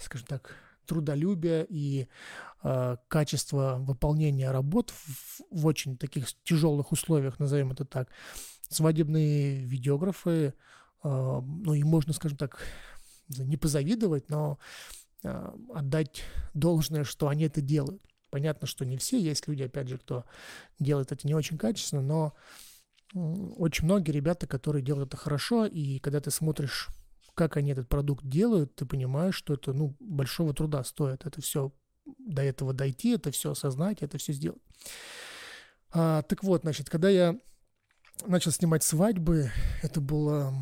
[0.00, 0.54] скажем так,
[0.86, 2.06] трудолюбия и
[2.62, 8.08] э, качества выполнения работ в, в очень таких тяжелых условиях, назовем это так,
[8.68, 10.52] свадебные видеографы, э,
[11.02, 12.58] ну и можно, скажем так,
[13.28, 14.58] не позавидовать, но
[15.24, 16.22] а, отдать
[16.54, 18.02] должное, что они это делают.
[18.30, 20.24] Понятно, что не все, есть люди, опять же, кто
[20.78, 22.34] делает это не очень качественно, но
[23.14, 26.88] очень многие ребята, которые делают это хорошо, и когда ты смотришь,
[27.34, 31.24] как они этот продукт делают, ты понимаешь, что это, ну, большого труда стоит.
[31.26, 31.72] Это все
[32.18, 34.62] до этого дойти, это все осознать, это все сделать.
[35.90, 37.38] А, так вот, значит, когда я
[38.26, 39.50] начал снимать свадьбы,
[39.82, 40.54] это было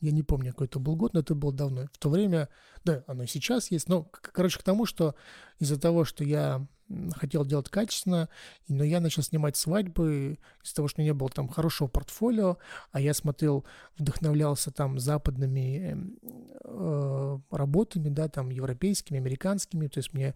[0.00, 1.86] Я не помню, какой это был год, но это было давно.
[1.92, 2.48] В то время,
[2.84, 3.88] да, оно и сейчас есть.
[3.88, 5.14] Но, короче, к тому, что
[5.58, 6.66] из-за того, что я
[7.16, 8.28] хотел делать качественно,
[8.66, 12.58] но я начал снимать свадьбы из-за того, что у меня не было там хорошего портфолио,
[12.92, 13.64] а я смотрел,
[13.98, 16.18] вдохновлялся там западными эм,
[16.64, 20.34] э, работами, да, там европейскими, американскими, то есть мне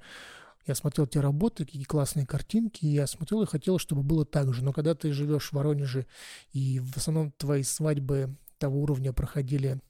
[0.66, 4.55] я смотрел те работы, какие классные картинки, и я смотрел и хотел, чтобы было так
[4.55, 4.62] же.
[4.62, 6.07] Но когда ты живешь в Воронеже,
[6.53, 9.81] и в основном твои свадьбы того уровня проходили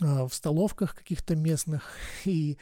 [0.00, 1.90] а, в столовках каких-то местных,
[2.24, 2.56] и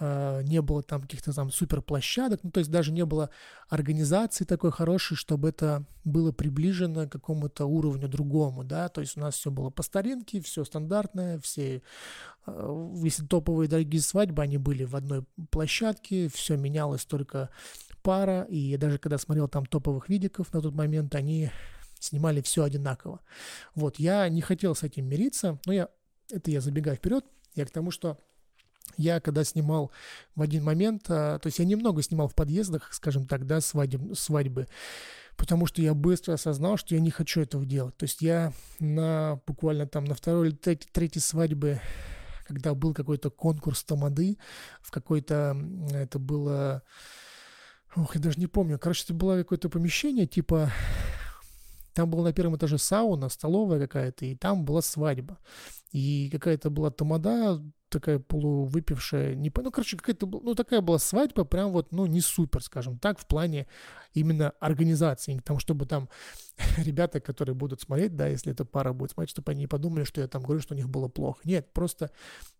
[0.00, 3.28] э, не было там каких-то там супер площадок, ну то есть даже не было
[3.68, 9.20] организации такой хорошей, чтобы это было приближено к какому-то уровню другому, да, то есть у
[9.20, 11.82] нас все было по старинке, все стандартное, все,
[12.46, 17.50] э, если топовые дорогие свадьбы, они были в одной площадке, все менялось только
[18.02, 21.50] пара, и даже когда смотрел там топовых видиков на тот момент, они
[22.00, 23.20] снимали все одинаково.
[23.74, 25.88] Вот, я не хотел с этим мириться, но я,
[26.30, 28.18] это я забегаю вперед, я к тому, что
[28.96, 29.92] я когда снимал
[30.34, 34.16] в один момент, а, то есть я немного снимал в подъездах, скажем так, да, свадеб,
[34.16, 34.66] свадьбы,
[35.36, 37.96] потому что я быстро осознал, что я не хочу этого делать.
[37.96, 41.80] То есть я на буквально там на второй или третьей, третьей свадьбе,
[42.46, 44.38] когда был какой-то конкурс тамады,
[44.80, 45.56] в какой-то,
[45.92, 46.82] это было,
[47.94, 50.72] ох, я даже не помню, короче, это было какое-то помещение, типа
[51.94, 55.38] там была на первом этаже сауна, столовая какая-то, и там была свадьба.
[55.90, 61.72] И какая-то была тамада, такая полувыпившая, не ну, короче, какая-то, ну, такая была свадьба, прям
[61.72, 63.66] вот, ну, не супер, скажем так, в плане
[64.12, 66.08] именно организации, тому, чтобы там
[66.76, 70.20] ребята, которые будут смотреть, да, если эта пара будет смотреть, чтобы они не подумали, что
[70.20, 71.40] я там говорю, что у них было плохо.
[71.44, 72.10] Нет, просто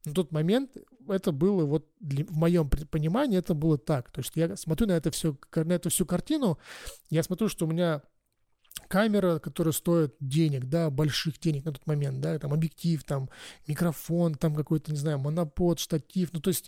[0.04, 0.70] на тот момент
[1.08, 4.10] это было вот для, в моем понимании это было так.
[4.10, 6.58] То есть я смотрю на это все, на эту всю картину,
[7.10, 8.02] я смотрю, что у меня
[8.88, 13.30] камера, которая стоит денег, да, больших денег на тот момент, да, там объектив, там
[13.66, 16.66] микрофон, там какой-то, не знаю, монопод, штатив, ну, то есть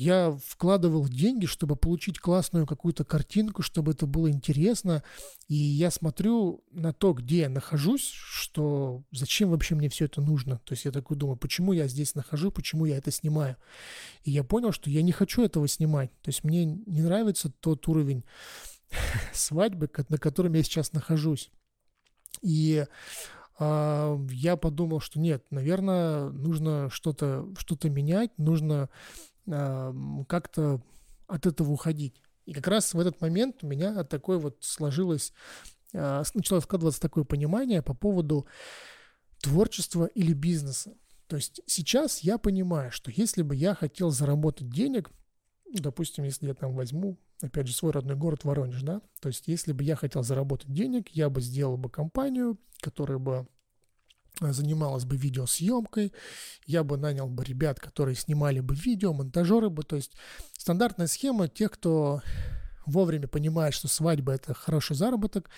[0.00, 5.02] я вкладывал деньги, чтобы получить классную какую-то картинку, чтобы это было интересно.
[5.48, 10.58] И я смотрю на то, где я нахожусь, что зачем вообще мне все это нужно.
[10.64, 13.56] То есть я такой думаю, почему я здесь нахожу, почему я это снимаю.
[14.22, 16.10] И я понял, что я не хочу этого снимать.
[16.22, 18.24] То есть мне не нравится тот уровень
[19.32, 21.50] свадьбы, на котором я сейчас нахожусь.
[22.42, 22.86] И
[23.58, 28.88] э, я подумал, что нет, наверное, нужно что-то что менять, нужно
[29.46, 29.92] э,
[30.28, 30.82] как-то
[31.26, 32.20] от этого уходить.
[32.46, 35.32] И как раз в этот момент у меня такое вот сложилось,
[35.92, 38.46] э, начало складываться такое понимание по поводу
[39.40, 40.94] творчества или бизнеса.
[41.26, 45.10] То есть сейчас я понимаю, что если бы я хотел заработать денег,
[45.72, 49.72] допустим, если я там возьму опять же, свой родной город Воронеж, да, то есть если
[49.72, 53.46] бы я хотел заработать денег, я бы сделал бы компанию, которая бы
[54.40, 56.12] э, занималась бы видеосъемкой,
[56.66, 60.12] я бы нанял бы ребят, которые снимали бы видео, монтажеры бы, то есть
[60.56, 62.22] стандартная схема тех, кто
[62.86, 65.50] вовремя понимает, что свадьба– это хороший заработок,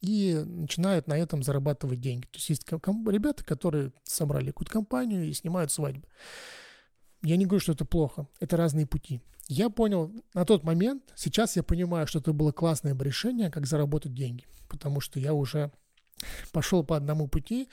[0.00, 2.26] и начинают на этом зарабатывать деньги.
[2.26, 6.06] То есть есть ребята, которые собрали какую-то компанию и снимают свадьбы.
[7.22, 9.22] Я не говорю, что это плохо, это разные пути.
[9.48, 14.14] Я понял на тот момент, сейчас я понимаю, что это было классное решение, как заработать
[14.14, 15.70] деньги, потому что я уже
[16.52, 17.68] пошел по одному пути,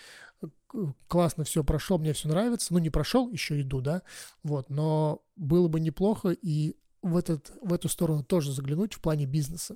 [1.08, 4.02] классно все прошел, мне все нравится, ну не прошел, еще иду, да,
[4.44, 9.26] вот, но было бы неплохо и в, этот, в эту сторону тоже заглянуть в плане
[9.26, 9.76] бизнеса,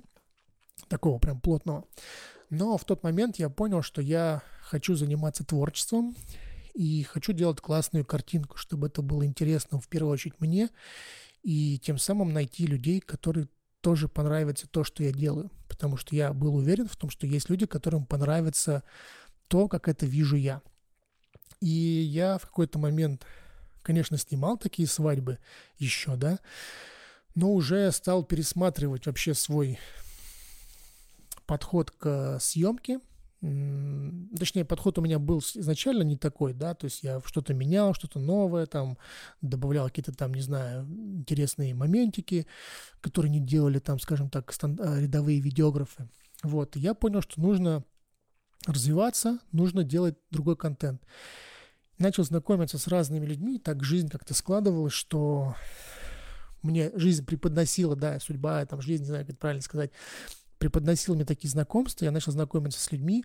[0.88, 1.84] такого прям плотного.
[2.50, 6.14] Но в тот момент я понял, что я хочу заниматься творчеством
[6.74, 10.70] и хочу делать классную картинку, чтобы это было интересно в первую очередь мне
[11.46, 13.46] и тем самым найти людей, которые
[13.80, 15.52] тоже понравится то, что я делаю.
[15.68, 18.82] Потому что я был уверен в том, что есть люди, которым понравится
[19.46, 20.60] то, как это вижу я.
[21.60, 23.24] И я в какой-то момент,
[23.82, 25.38] конечно, снимал такие свадьбы
[25.78, 26.40] еще, да,
[27.36, 29.78] но уже стал пересматривать вообще свой
[31.46, 32.98] подход к съемке,
[33.40, 38.18] точнее, подход у меня был изначально не такой, да, то есть я что-то менял, что-то
[38.18, 38.96] новое, там,
[39.42, 42.46] добавлял какие-то там, не знаю, интересные моментики,
[43.00, 44.52] которые не делали там, скажем так.
[44.62, 46.08] А, рядовые видеографы.
[46.42, 47.84] Вот, я понял, что нужно
[48.66, 51.02] развиваться, нужно делать другой контент.
[51.98, 55.54] Начал знакомиться с разными людьми, так жизнь как-то складывалась, что
[56.62, 59.92] мне жизнь преподносила, да, судьба, там, жизнь, не знаю, как правильно сказать,
[60.58, 63.24] преподносил мне такие знакомства, я начал знакомиться с людьми,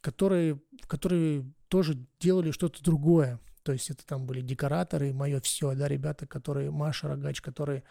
[0.00, 3.40] которые, которые тоже делали что-то другое.
[3.62, 7.84] То есть это там были декораторы, мое все, да, ребята, которые, Маша Рогач, которые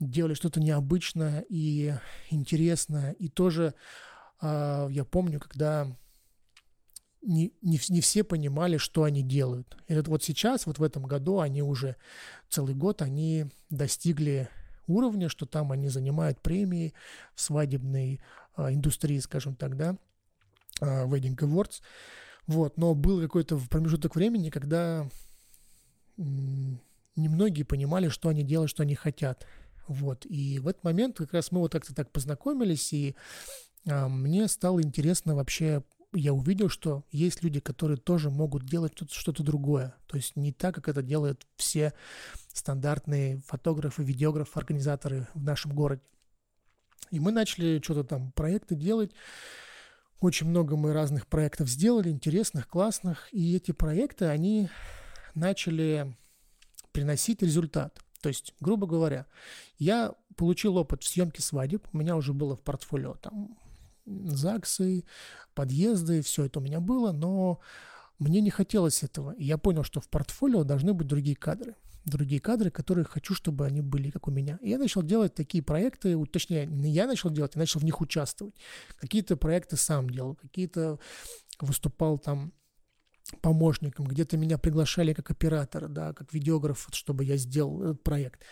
[0.00, 1.94] делали что-то необычное и
[2.30, 3.12] интересное.
[3.12, 3.74] И тоже
[4.40, 5.86] э, я помню, когда
[7.22, 9.76] не, не, не все понимали, что они делают.
[9.86, 11.96] И вот сейчас, вот в этом году, они уже
[12.48, 14.48] целый год, они достигли
[14.86, 16.94] уровня, что там они занимают премии
[17.34, 18.20] в свадебной
[18.54, 19.96] а, индустрии, скажем так, да,
[20.80, 21.80] а, Wedding Awards.
[22.46, 25.08] Вот, но был какой-то промежуток времени, когда
[26.16, 29.46] немногие понимали, что они делают, что они хотят.
[29.88, 33.16] Вот, и в этот момент как раз мы вот как-то так познакомились, и
[33.88, 39.42] а, мне стало интересно вообще я увидел, что есть люди, которые тоже могут делать что-то
[39.42, 39.94] другое.
[40.06, 41.94] То есть не так, как это делают все
[42.52, 46.02] стандартные фотографы, видеографы, организаторы в нашем городе.
[47.10, 49.12] И мы начали что-то там, проекты делать.
[50.20, 53.28] Очень много мы разных проектов сделали, интересных, классных.
[53.32, 54.68] И эти проекты, они
[55.34, 56.16] начали
[56.92, 57.98] приносить результат.
[58.20, 59.26] То есть, грубо говоря,
[59.78, 63.58] я получил опыт в съемке свадеб, у меня уже было в портфолио там
[64.06, 65.04] ЗАГСы,
[65.54, 67.60] подъезды, все это у меня было, но
[68.18, 69.32] мне не хотелось этого.
[69.32, 71.76] И я понял, что в портфолио должны быть другие кадры.
[72.04, 74.58] Другие кадры, которые хочу, чтобы они были как у меня.
[74.60, 78.00] И я начал делать такие проекты, точнее, не я начал делать, я начал в них
[78.00, 78.54] участвовать.
[78.96, 80.98] Какие-то проекты сам делал, какие-то
[81.60, 82.52] выступал там
[83.40, 88.42] помощником, где-то меня приглашали как оператора, да, как видеограф, чтобы я сделал этот проект.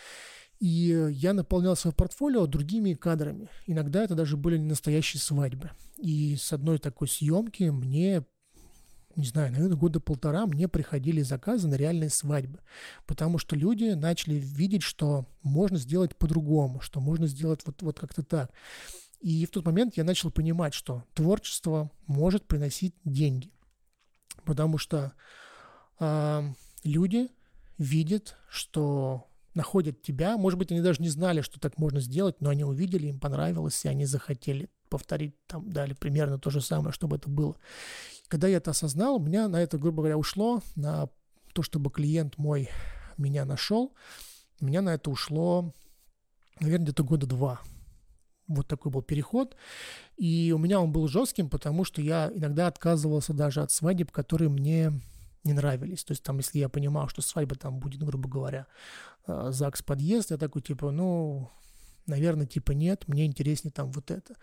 [0.61, 3.49] И я наполнял свое портфолио другими кадрами.
[3.67, 5.71] Иногда это даже были не настоящие свадьбы.
[5.97, 8.25] И с одной такой съемки мне
[9.17, 12.61] не знаю, наверное, года полтора мне приходили заказы на реальные свадьбы,
[13.07, 18.23] потому что люди начали видеть, что можно сделать по-другому, что можно сделать вот, вот как-то
[18.23, 18.53] так.
[19.21, 23.53] И в тот момент я начал понимать, что творчество может приносить деньги,
[24.45, 25.13] потому что
[25.99, 26.53] э,
[26.85, 27.29] люди
[27.77, 30.37] видят, что находят тебя.
[30.37, 33.85] Может быть, они даже не знали, что так можно сделать, но они увидели, им понравилось,
[33.85, 37.57] и они захотели повторить там, дали примерно то же самое, чтобы это было.
[38.29, 41.09] Когда я это осознал, у меня на это, грубо говоря, ушло, на
[41.53, 42.69] то, чтобы клиент мой
[43.17, 43.95] меня нашел,
[44.61, 45.73] у меня на это ушло,
[46.61, 47.61] наверное, где-то года два.
[48.47, 49.57] Вот такой был переход.
[50.17, 54.49] И у меня он был жестким, потому что я иногда отказывался даже от свадеб, которые
[54.49, 54.93] мне
[55.45, 56.05] не нравились.
[56.05, 58.67] То есть там, если я понимал, что свадьба там будет, грубо говоря,
[59.27, 61.51] а, ЗАГС подъезд, я такой, типа, ну,
[62.07, 64.35] наверное, типа нет, мне интереснее там вот это.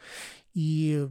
[0.53, 1.07] И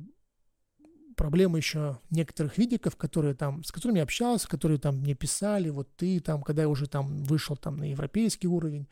[1.16, 5.94] проблема еще некоторых видиков, которые там, с которыми я общался, которые там мне писали, вот
[5.96, 8.88] ты там, когда я уже там вышел там на европейский уровень,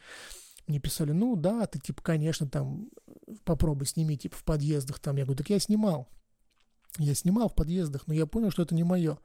[0.66, 2.88] мне писали, ну да, ты типа, конечно, там
[3.44, 5.16] попробуй сними типа в подъездах там.
[5.16, 6.08] Я говорю, так я снимал.
[6.98, 9.18] Я снимал в подъездах, но я понял, что это не мое.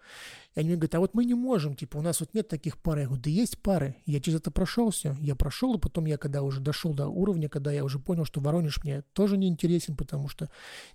[0.56, 2.82] И они мне говорят, а вот мы не можем, типа, у нас вот нет таких
[2.82, 2.98] пар.
[2.98, 3.96] Я говорю, да есть пары.
[4.08, 5.16] Я через это прошел все.
[5.22, 8.42] Я прошел, и потом я, когда уже дошел до уровня, когда я уже понял, что
[8.42, 10.50] Воронеж мне тоже не интересен, потому что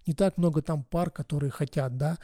[0.04, 2.18] не так много там пар, которые хотят, да,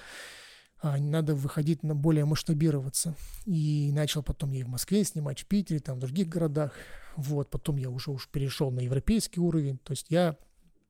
[0.83, 3.15] а надо выходить на более масштабироваться.
[3.47, 6.73] И начал потом я и в Москве снимать, в Питере, там, в других городах.
[7.17, 9.79] Вот, потом я уже уж перешел на европейский уровень.
[9.79, 10.37] То есть я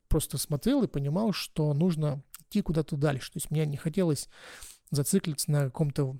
[0.07, 3.31] просто смотрел и понимал, что нужно идти куда-то дальше.
[3.31, 4.29] То есть мне не хотелось
[4.91, 6.17] зациклиться на каком-то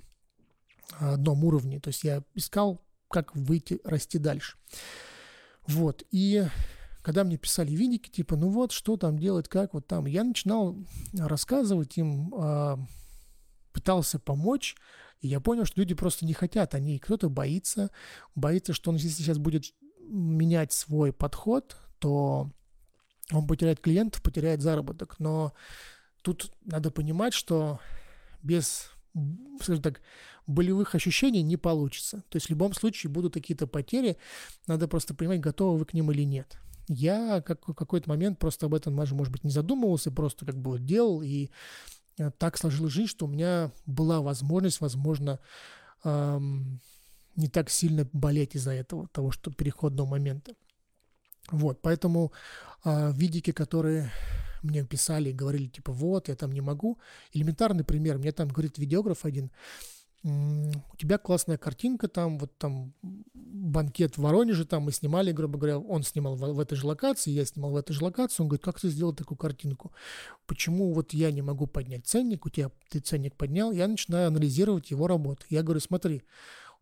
[1.00, 1.80] а, одном уровне.
[1.80, 4.58] То есть я искал, как выйти, расти дальше.
[5.68, 6.04] Вот.
[6.12, 6.46] И
[7.02, 10.78] когда мне писали видики, типа, ну вот, что там делать, как вот там, я начинал
[11.14, 12.80] рассказывать им, а,
[13.74, 14.76] пытался помочь,
[15.20, 16.74] и я понял, что люди просто не хотят.
[16.74, 17.92] Они, кто-то боится,
[18.36, 22.50] боится, что он, если сейчас будет менять свой подход, то
[23.32, 25.20] он потеряет клиентов, потеряет заработок.
[25.20, 25.54] Но
[26.22, 27.80] тут надо понимать, что
[28.44, 28.92] без,
[29.62, 30.02] скажем так,
[30.48, 32.24] болевых ощущений не получится.
[32.30, 34.18] То есть в любом случае будут какие-то потери,
[34.68, 36.58] надо просто понимать, готовы вы к ним или нет.
[36.88, 40.80] Я как, в какой-то момент просто об этом, может быть, не задумывался, просто как бы
[40.80, 41.50] делал, и
[42.18, 45.40] э, так сложилась жизнь, что у меня была возможность, возможно,
[46.04, 46.82] эм,
[47.36, 50.54] не так сильно болеть из-за этого, того, что переходного момента.
[51.50, 52.34] Вот, поэтому
[52.84, 54.12] э, видики, которые
[54.62, 57.00] мне писали и говорили, типа, вот, я там не могу.
[57.34, 58.18] Элементарный пример.
[58.18, 59.52] Мне там говорит видеограф один,
[60.24, 62.94] у тебя классная картинка там, вот там
[63.34, 67.32] банкет в Воронеже, там мы снимали, грубо говоря, он снимал в, в этой же локации,
[67.32, 69.92] я снимал в этой же локации, он говорит, как ты сделал такую картинку?
[70.46, 74.92] Почему вот я не могу поднять ценник, у тебя ты ценник поднял, я начинаю анализировать
[74.92, 75.44] его работу.
[75.50, 76.22] Я говорю, смотри,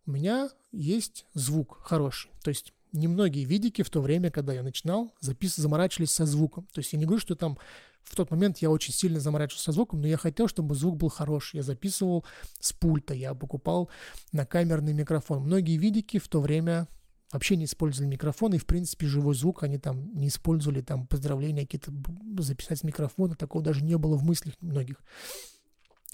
[0.06, 5.14] у меня есть звук хороший, то есть немногие видики в то время, когда я начинал,
[5.20, 6.68] запис заморачивались со звуком.
[6.74, 7.58] То есть я не говорю, что там
[8.04, 11.10] в тот момент я очень сильно заморачивался со звуком, но я хотел, чтобы звук был
[11.10, 11.58] хороший.
[11.58, 12.26] Я записывал
[12.60, 13.90] с пульта, я покупал
[14.32, 15.44] на камерный микрофон.
[15.44, 16.88] Многие видики в то время
[17.32, 21.62] вообще не использовали микрофон, и, в принципе, живой звук они там не использовали, там, поздравления
[21.62, 21.92] какие-то
[22.40, 24.98] записать с микрофона, такого даже не было в мыслях многих.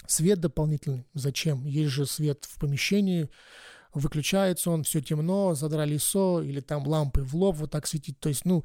[0.06, 1.06] Свет дополнительный.
[1.14, 1.64] Зачем?
[1.64, 3.30] Есть же свет в помещении,
[4.00, 8.18] выключается он, все темно, задрали СО, или там лампы в лоб вот так светить.
[8.20, 8.64] То есть, ну,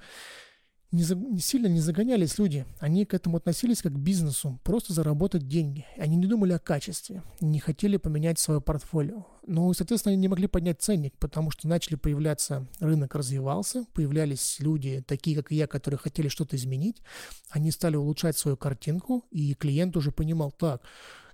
[0.92, 2.66] не, за, не сильно не загонялись люди.
[2.80, 5.86] Они к этому относились как к бизнесу, просто заработать деньги.
[5.98, 9.26] Они не думали о качестве, не хотели поменять свое портфолио.
[9.48, 15.04] Ну, соответственно, они не могли поднять ценник, потому что начали появляться, рынок развивался, появлялись люди,
[15.08, 17.02] такие как и я, которые хотели что-то изменить.
[17.50, 20.82] Они стали улучшать свою картинку, и клиент уже понимал, так,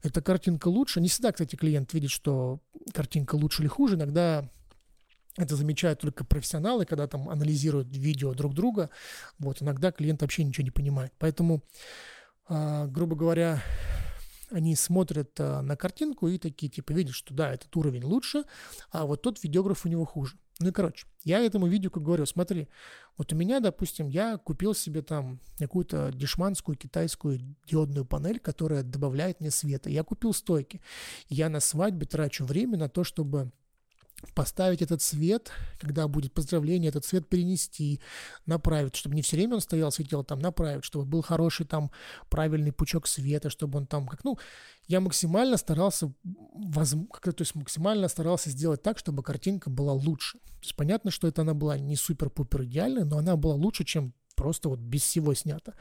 [0.04, 1.02] эта картинка лучше.
[1.02, 2.60] Не всегда, кстати, клиент видит, что
[2.94, 3.96] картинка лучше или хуже.
[3.96, 4.50] Иногда
[5.38, 8.90] это замечают только профессионалы, когда там анализируют видео друг друга.
[9.40, 11.14] Вот, иногда клиент вообще ничего не понимает.
[11.20, 11.64] Поэтому,
[12.50, 13.62] э, грубо говоря,
[14.50, 18.44] они смотрят э, на картинку и такие, типа, видят, что да, этот уровень лучше,
[18.92, 20.38] а вот тот видеограф у него хуже.
[20.60, 22.68] Ну и короче, я этому видео как говорю, смотри,
[23.18, 29.40] вот у меня, допустим, я купил себе там какую-то дешманскую китайскую диодную панель, которая добавляет
[29.40, 29.90] мне света.
[29.90, 30.82] Я купил стойки.
[31.30, 33.52] Я на свадьбе трачу время на то, чтобы
[34.34, 38.02] поставить этот свет, когда будет поздравление, этот свет перенести,
[38.46, 41.92] направить, чтобы не все время он стоял, светил, там направить, чтобы был хороший там
[42.30, 44.38] правильный пучок света, чтобы он там как, ну,
[44.88, 46.92] я максимально старался, воз,
[47.22, 50.40] то есть максимально старался сделать так, чтобы картинка была лучше.
[50.40, 54.14] То есть понятно, что это она была не супер-пупер идеальная, но она была лучше, чем
[54.36, 55.74] просто вот без всего снято.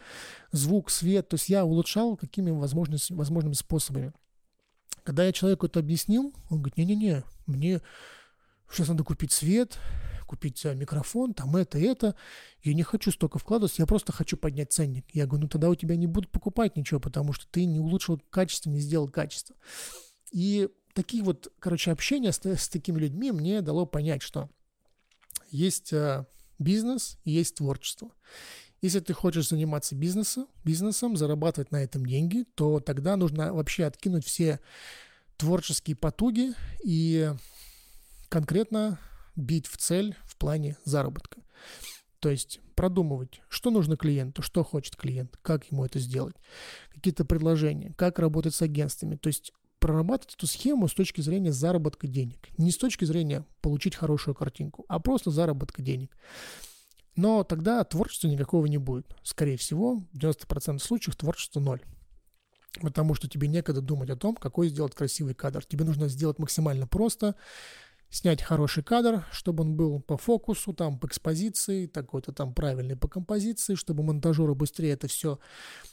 [0.50, 4.12] Звук, свет, то есть я улучшал какими возможными, возможными способами.
[5.04, 7.80] Когда я человеку это объяснил, он говорит, не-не-не, мне
[8.70, 9.78] Сейчас надо купить свет,
[10.26, 12.14] купить а, микрофон, там это, это.
[12.62, 15.06] Я не хочу столько вкладываться, я просто хочу поднять ценник.
[15.12, 18.20] Я говорю, ну тогда у тебя не будут покупать ничего, потому что ты не улучшил
[18.30, 19.56] качество, не сделал качество.
[20.32, 24.50] И такие вот, короче, общение с, с такими людьми мне дало понять, что
[25.50, 26.26] есть а,
[26.58, 28.10] бизнес и есть творчество.
[28.82, 34.26] Если ты хочешь заниматься бизнесом, бизнесом, зарабатывать на этом деньги, то тогда нужно вообще откинуть
[34.26, 34.60] все
[35.38, 36.52] творческие потуги
[36.84, 37.32] и
[38.36, 38.98] конкретно
[39.34, 41.40] бить в цель в плане заработка.
[42.20, 46.36] То есть продумывать, что нужно клиенту, что хочет клиент, как ему это сделать,
[46.92, 49.16] какие-то предложения, как работать с агентствами.
[49.16, 52.50] То есть прорабатывать эту схему с точки зрения заработка денег.
[52.58, 56.14] Не с точки зрения получить хорошую картинку, а просто заработка денег.
[57.14, 59.16] Но тогда творчества никакого не будет.
[59.22, 61.80] Скорее всего, в 90% случаев творчество ноль.
[62.82, 65.64] Потому что тебе некогда думать о том, какой сделать красивый кадр.
[65.64, 67.34] Тебе нужно сделать максимально просто,
[68.10, 73.08] снять хороший кадр, чтобы он был по фокусу, там, по экспозиции, такой-то там правильный по
[73.08, 75.38] композиции, чтобы монтажеру быстрее это все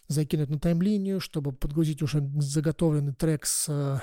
[0.07, 3.99] закинуть на таймлинию, чтобы подгрузить уже заготовленный трек с э,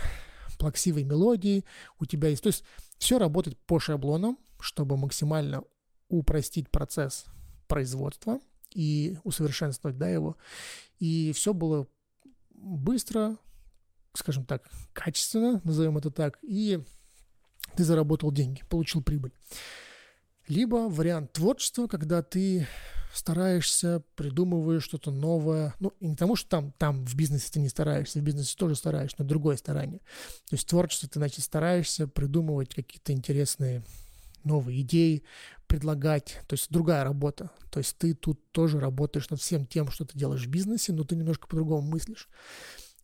[0.59, 1.65] плаксивой мелодией
[1.99, 2.43] у тебя есть.
[2.43, 2.65] То есть
[2.99, 5.63] все работает по шаблонам, чтобы максимально
[6.09, 7.27] упростить процесс
[7.69, 8.41] производства
[8.75, 10.37] и усовершенствовать да, его.
[10.99, 11.87] И все было
[12.51, 13.39] быстро,
[14.13, 16.83] скажем так, качественно, назовем это так, и
[17.77, 19.33] ты заработал деньги, получил прибыль.
[20.49, 22.67] Либо вариант творчества, когда ты
[23.15, 25.75] стараешься, придумываешь что-то новое.
[25.81, 28.75] Ну, и не тому, что там, там в бизнесе ты не стараешься, в бизнесе тоже
[28.75, 29.99] стараешься, но другое старание.
[30.49, 33.83] То есть творчество ты, значит, стараешься придумывать какие-то интересные
[34.45, 35.23] новые идеи,
[35.67, 37.51] предлагать, то есть другая работа.
[37.71, 41.05] То есть ты тут тоже работаешь над всем тем, что ты делаешь в бизнесе, но
[41.05, 42.29] ты немножко по-другому мыслишь.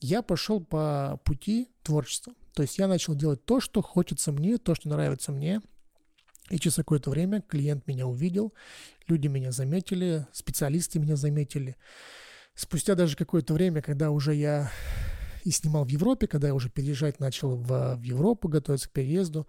[0.01, 2.33] Я пошел по пути творчества.
[2.57, 5.61] То есть я начал делать то, что хочется мне, то, что нравится мне.
[6.49, 8.55] И через какое-то время клиент меня увидел,
[9.09, 11.77] люди меня заметили, специалисты меня заметили.
[12.55, 14.73] Спустя даже какое-то время, когда уже я
[15.45, 19.47] и снимал в Европе, когда я уже переезжать начал в, в Европу, готовиться к переезду,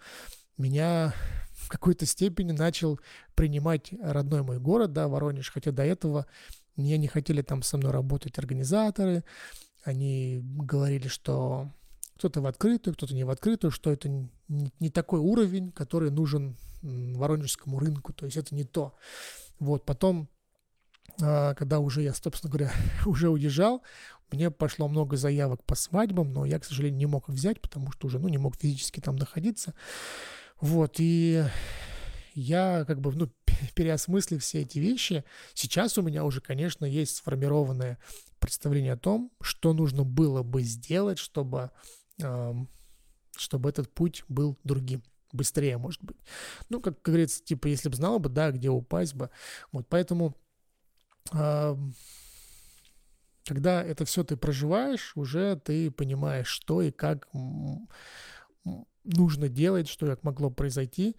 [0.58, 1.14] меня
[1.52, 3.00] в какой-то степени начал
[3.36, 6.26] принимать родной мой город, да, Воронеж, хотя до этого
[6.76, 9.24] мне не хотели там со мной работать организаторы,
[9.86, 11.72] они говорили, что
[12.18, 14.10] кто-то в открытую, кто-то не в открытую, что это
[14.50, 18.96] не, такой уровень, который нужен воронежскому рынку, то есть это не то.
[19.60, 20.30] Вот, потом,
[21.22, 22.72] а, когда уже я, собственно говоря,
[23.06, 23.82] уже уезжал,
[24.32, 27.92] мне пошло много заявок по свадьбам, но я, к сожалению, не мог их взять, потому
[27.92, 29.74] что уже, ну, не мог физически там находиться.
[30.60, 31.44] Вот, и
[32.34, 33.30] я как бы, ну,
[33.76, 37.98] переосмыслив все эти вещи, сейчас у меня уже, конечно, есть сформированное
[38.40, 41.72] представление о том, что нужно было бы сделать, чтобы
[42.20, 46.18] чтобы этот путь был другим быстрее, может быть.
[46.70, 49.30] Ну, как, как говорится, типа, если бы знал бы, да, где упасть бы.
[49.72, 50.36] Вот, поэтому,
[53.44, 57.28] когда это все ты проживаешь, уже ты понимаешь, что и как
[59.08, 61.16] нужно делать, что как могло произойти.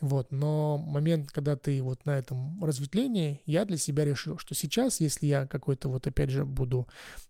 [0.00, 0.30] Вот.
[0.30, 5.26] Но момент, когда ты вот на этом разветвлении, я для себя решил, что сейчас, если
[5.26, 6.88] я какой-то вот опять же буду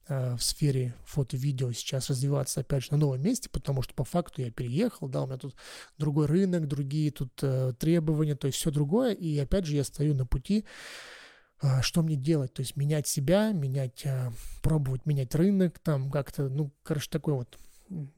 [0.08, 4.42] э, в сфере фото-видео сейчас развиваться опять же на новом месте, потому что по факту
[4.42, 5.54] я переехал, да, у меня тут
[5.98, 10.14] другой рынок, другие тут э, требования, то есть все другое, и опять же я стою
[10.14, 10.64] на пути
[11.62, 14.30] э, что мне делать, то есть менять себя, менять, э,
[14.62, 17.58] пробовать менять рынок, там как-то, ну, короче, такой вот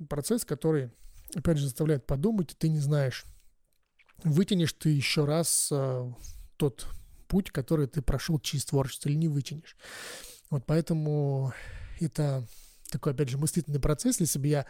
[0.09, 0.90] процесс, который
[1.35, 3.24] опять же, заставляет подумать, ты не знаешь,
[4.22, 6.12] вытянешь ты еще раз э,
[6.57, 6.87] тот
[7.28, 9.76] путь, который ты прошел через творчество, или не вытянешь.
[10.51, 11.53] Вот поэтому
[12.01, 12.47] это
[12.91, 14.20] такой, опять же, мыслительный процесс.
[14.20, 14.66] Если бы я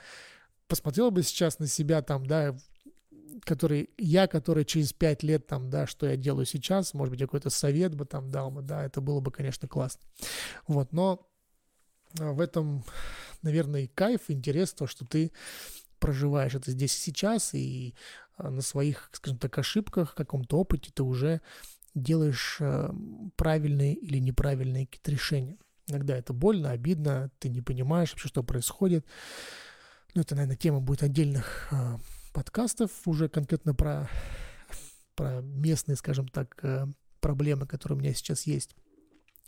[0.66, 2.56] посмотрел бы сейчас на себя там, да,
[3.42, 7.50] который я, который через пять лет там, да, что я делаю сейчас, может быть, какой-то
[7.50, 10.02] совет бы там дал бы, да, это было бы, конечно, классно.
[10.66, 11.28] Вот, но
[12.18, 12.84] а, в этом,
[13.42, 15.32] наверное, и кайф, интерес, то, что ты
[16.04, 17.94] проживаешь это здесь и сейчас, и
[18.36, 21.40] а, на своих, скажем так, ошибках, каком-то опыте ты уже
[21.94, 22.90] делаешь э,
[23.36, 25.56] правильные или неправильные какие-то решения.
[25.86, 29.06] Иногда это больно, обидно, ты не понимаешь вообще, что происходит.
[30.14, 31.96] Ну, это, наверное, тема будет отдельных э,
[32.34, 34.10] подкастов уже конкретно про,
[35.14, 36.62] про местные, скажем так,
[37.20, 38.76] проблемы, которые у меня сейчас есть.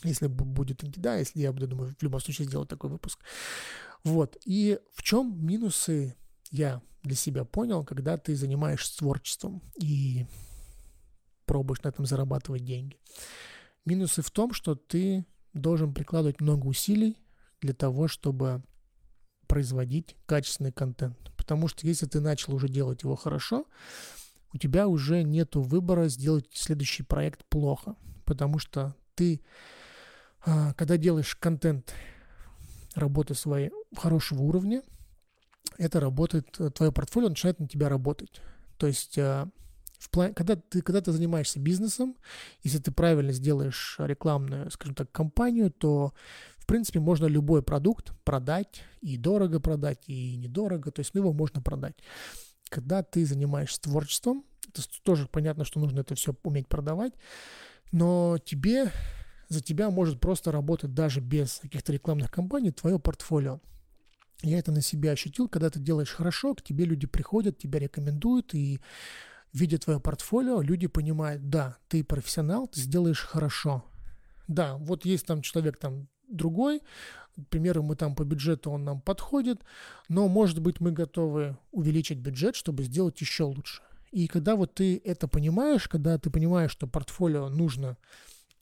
[0.04, 3.20] Если будет, да, если я буду, думаю, в любом случае сделать такой выпуск.
[4.04, 4.38] Вот.
[4.46, 6.16] И в чем минусы
[6.57, 10.26] я для себя понял, когда ты занимаешься творчеством и
[11.44, 12.98] пробуешь на этом зарабатывать деньги.
[13.84, 17.16] Минусы в том, что ты должен прикладывать много усилий
[17.61, 18.62] для того, чтобы
[19.46, 21.16] производить качественный контент.
[21.36, 23.66] Потому что если ты начал уже делать его хорошо,
[24.52, 27.94] у тебя уже нет выбора сделать следующий проект плохо.
[28.24, 29.40] Потому что ты,
[30.44, 31.94] а, когда делаешь контент
[32.96, 34.82] работы своей хорошего уровня,
[35.79, 38.41] это работает, э, твое портфолио начинает на тебя работать.
[38.79, 39.47] То есть э,
[39.99, 42.17] в плане, когда, ты, когда ты занимаешься бизнесом,
[42.62, 46.12] если ты правильно сделаешь рекламную, скажем так, кампанию, то,
[46.59, 51.33] в принципе, можно любой продукт продать, и дорого продать, и недорого, то есть ну, его
[51.33, 51.97] можно продать.
[52.69, 57.12] Когда ты занимаешься творчеством, это тоже понятно, что нужно это все уметь продавать,
[57.93, 58.91] но тебе,
[59.49, 63.61] за тебя может просто работать даже без каких-то рекламных кампаний твое портфолио.
[64.43, 68.55] Я это на себе ощутил, когда ты делаешь хорошо, к тебе люди приходят, тебя рекомендуют,
[68.55, 68.80] и
[69.53, 73.84] видя твое портфолио, люди понимают, да, ты профессионал, ты сделаешь хорошо.
[74.49, 76.82] Да, вот есть там человек там другой,
[77.37, 79.62] к примеру, мы там по бюджету, он нам подходит,
[80.09, 83.82] но, может быть, мы готовы увеличить бюджет, чтобы сделать еще лучше.
[84.11, 87.99] И когда вот ты это понимаешь, когда ты понимаешь, что портфолио нужно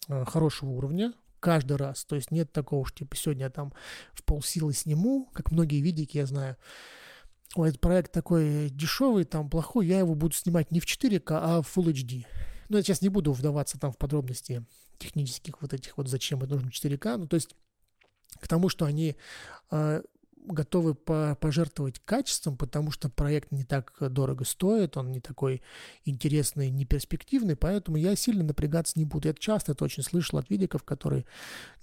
[0.09, 1.13] э, хорошего уровня,
[1.45, 2.07] каждый раз.
[2.07, 3.75] То есть нет такого, что типа сегодня я там
[4.15, 6.57] в полсилы сниму, как многие видики, я знаю.
[7.55, 11.61] Ой, этот проект такой дешевый, там плохой, я его буду снимать не в 4К, а
[11.61, 12.25] в Full HD.
[12.71, 14.65] Но я сейчас не буду вдаваться там в подробности
[14.97, 17.19] технических вот этих вот, зачем это нужно 4К.
[17.19, 17.55] Ну, то есть
[18.41, 19.15] к тому, что они
[19.71, 20.03] э,
[20.45, 25.63] готовы по пожертвовать качеством, потому что проект не так дорого стоит, он не такой
[26.05, 29.29] интересный, не перспективный, поэтому я сильно напрягаться не буду.
[29.29, 31.25] Я часто это очень слышал от видиков, которые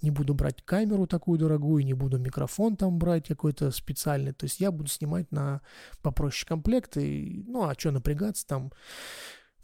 [0.00, 4.60] не буду брать камеру такую дорогую, не буду микрофон там брать какой-то специальный, то есть
[4.60, 5.60] я буду снимать на
[6.02, 8.72] попроще комплект, и, ну а что напрягаться там,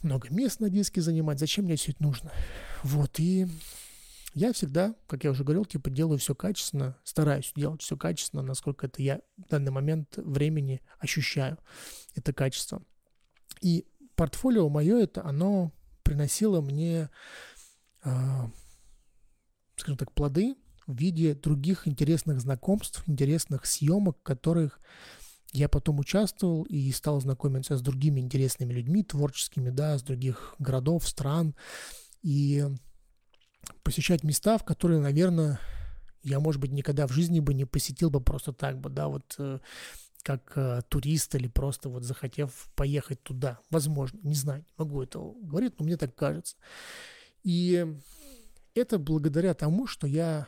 [0.03, 2.33] много мест на диске занимать, зачем мне все это нужно?
[2.83, 3.47] Вот, и
[4.39, 8.87] я всегда, как я уже говорил, типа делаю все качественно, стараюсь делать все качественно, насколько
[8.87, 11.59] это я в данный момент времени ощущаю
[12.15, 12.83] это качество.
[13.61, 15.73] И портфолио мое это, оно
[16.03, 17.11] приносило мне,
[18.05, 18.11] э,
[19.77, 24.81] скажем так, плоды в виде других интересных знакомств, интересных съемок, которых
[25.53, 31.09] я потом участвовал и стал знакомиться с другими интересными людьми, творческими, да, с других городов,
[31.09, 31.55] стран.
[32.23, 32.65] И
[33.83, 35.61] посещать места, в которые, наверное,
[36.23, 39.35] я, может быть, никогда в жизни бы не посетил бы просто так бы, да, вот
[39.39, 39.59] э,
[40.23, 43.61] как э, турист или просто вот захотев поехать туда.
[43.71, 46.57] Возможно, не знаю, не могу этого говорить, но мне так кажется.
[47.43, 47.87] И
[48.75, 50.47] это благодаря тому, что я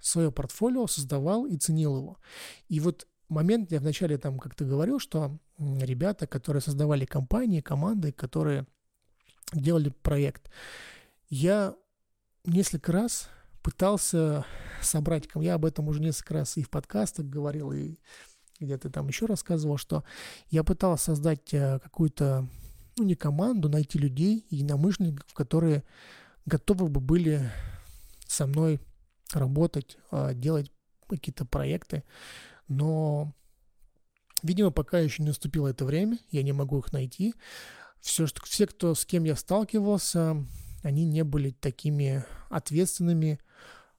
[0.00, 2.18] свое портфолио создавал и ценил его.
[2.68, 8.66] И вот момент, я вначале там как-то говорил, что ребята, которые создавали компании, команды, которые
[9.52, 10.50] делали проект,
[11.28, 11.74] я
[12.46, 13.28] несколько раз
[13.62, 14.44] пытался
[14.80, 17.96] собрать, я об этом уже несколько раз и в подкастах говорил, и
[18.60, 20.04] где-то там еще рассказывал, что
[20.48, 22.48] я пытался создать э, какую-то,
[22.96, 25.84] ну не команду, найти людей, единомышленников, которые
[26.46, 27.50] готовы бы были
[28.26, 28.80] со мной
[29.32, 30.70] работать, а, делать
[31.08, 32.04] какие-то проекты,
[32.68, 33.34] но
[34.42, 37.34] Видимо, пока еще не наступило это время, я не могу их найти.
[38.00, 40.36] Все, что, все, кто, с кем я сталкивался,
[40.86, 43.40] они не были такими ответственными,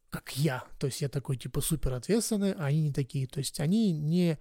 [0.09, 0.63] как я.
[0.79, 3.27] То есть я такой типа супер ответственный, а они не такие.
[3.27, 4.39] То есть они не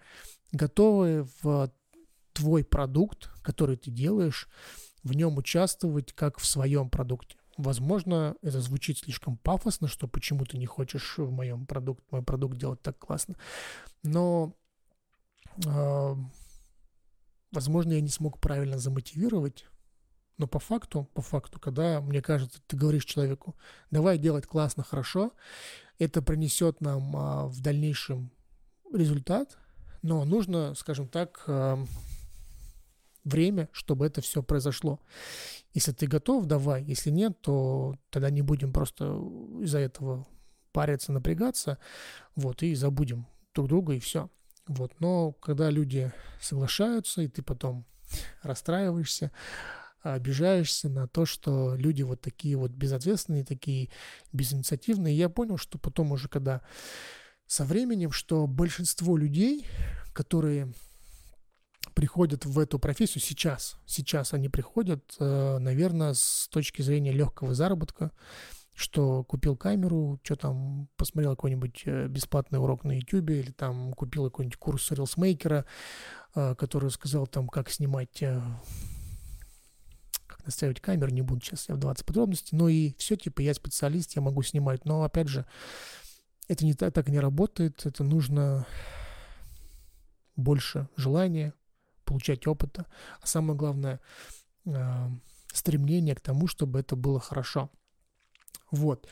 [0.52, 1.72] готовы в
[2.32, 4.48] твой продукт, который ты делаешь,
[5.02, 7.36] в нем участвовать как в своем продукте.
[7.56, 12.58] Возможно, это звучит слишком пафосно, что почему ты не хочешь в моем продукт, мой продукт
[12.58, 13.36] делать так классно.
[14.02, 14.54] Но,
[15.64, 16.14] э,
[17.50, 19.66] возможно, я не смог правильно замотивировать.
[20.38, 23.56] Но по факту, по факту, когда, мне кажется, ты говоришь человеку,
[23.90, 25.32] давай делать классно, хорошо,
[25.98, 28.30] это принесет нам э, в дальнейшем
[28.92, 29.56] результат,
[30.02, 31.76] но нужно, скажем так, э,
[33.24, 35.00] время, чтобы это все произошло.
[35.74, 36.84] Если ты готов, давай.
[36.84, 39.04] Если нет, то тогда не будем просто
[39.60, 40.26] из-за этого
[40.72, 41.78] париться, напрягаться,
[42.34, 44.30] вот, и забудем друг друга, и все.
[44.66, 47.84] Вот, но когда люди соглашаются, и ты потом
[48.42, 49.32] расстраиваешься,
[50.14, 53.90] обижаешься на то, что люди вот такие вот безответственные, такие
[54.32, 55.16] безинициативные.
[55.16, 56.62] Я понял, что потом уже когда
[57.46, 59.66] со временем, что большинство людей,
[60.12, 60.72] которые
[61.94, 63.76] приходят в эту профессию сейчас.
[63.86, 68.12] Сейчас они приходят, э, наверное, с точки зрения легкого заработка,
[68.74, 74.24] что купил камеру, что там, посмотрел какой-нибудь э, бесплатный урок на YouTube, или там купил
[74.24, 75.64] какой-нибудь курс рилсмейкера,
[76.34, 78.22] э, который сказал там, как снимать
[80.46, 84.16] настраивать камеру, не буду сейчас я вдаваться в подробности, но и все, типа, я специалист,
[84.16, 85.44] я могу снимать, но, опять же,
[86.48, 88.66] это не так, так не работает, это нужно
[90.36, 91.52] больше желания,
[92.04, 92.86] получать опыта,
[93.20, 94.00] а самое главное,
[94.64, 95.10] э,
[95.52, 97.70] стремление к тому, чтобы это было хорошо.
[98.70, 99.08] Вот.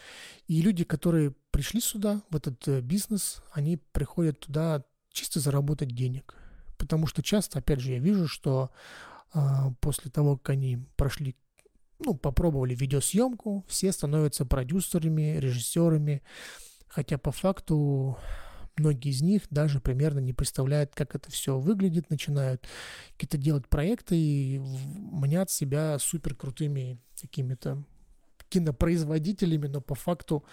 [0.46, 6.34] И люди, которые пришли сюда, в этот э, бизнес, они приходят туда чисто заработать денег.
[6.76, 8.70] Потому что часто, опять же, я вижу, что
[9.80, 11.36] после того, как они прошли,
[11.98, 16.22] ну, попробовали видеосъемку, все становятся продюсерами, режиссерами,
[16.88, 18.18] хотя по факту
[18.76, 22.66] Многие из них даже примерно не представляют, как это все выглядит, начинают
[23.12, 27.84] какие-то делать проекты и мнят себя супер крутыми какими-то
[28.48, 30.44] кинопроизводителями, но по факту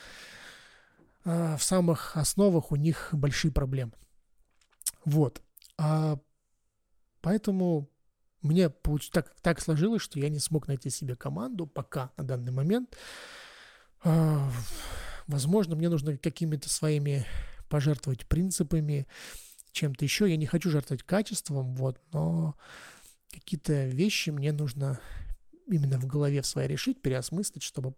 [1.26, 3.94] а, в самых основах у них большие проблемы.
[5.04, 5.42] Вот.
[5.80, 6.20] А
[7.22, 7.90] поэтому
[8.42, 9.10] мне получ...
[9.10, 12.98] так, так сложилось, что я не смог найти себе команду пока на данный момент.
[14.04, 14.52] А,
[15.28, 17.26] возможно, мне нужно какими-то своими
[17.70, 19.08] пожертвовать принципами,
[19.72, 20.30] чем-то еще.
[20.30, 22.56] Я не хочу жертвовать качеством, вот, но
[23.32, 25.00] какие-то вещи мне нужно
[25.68, 27.94] именно в голове в своей решить, переосмыслить, чтобы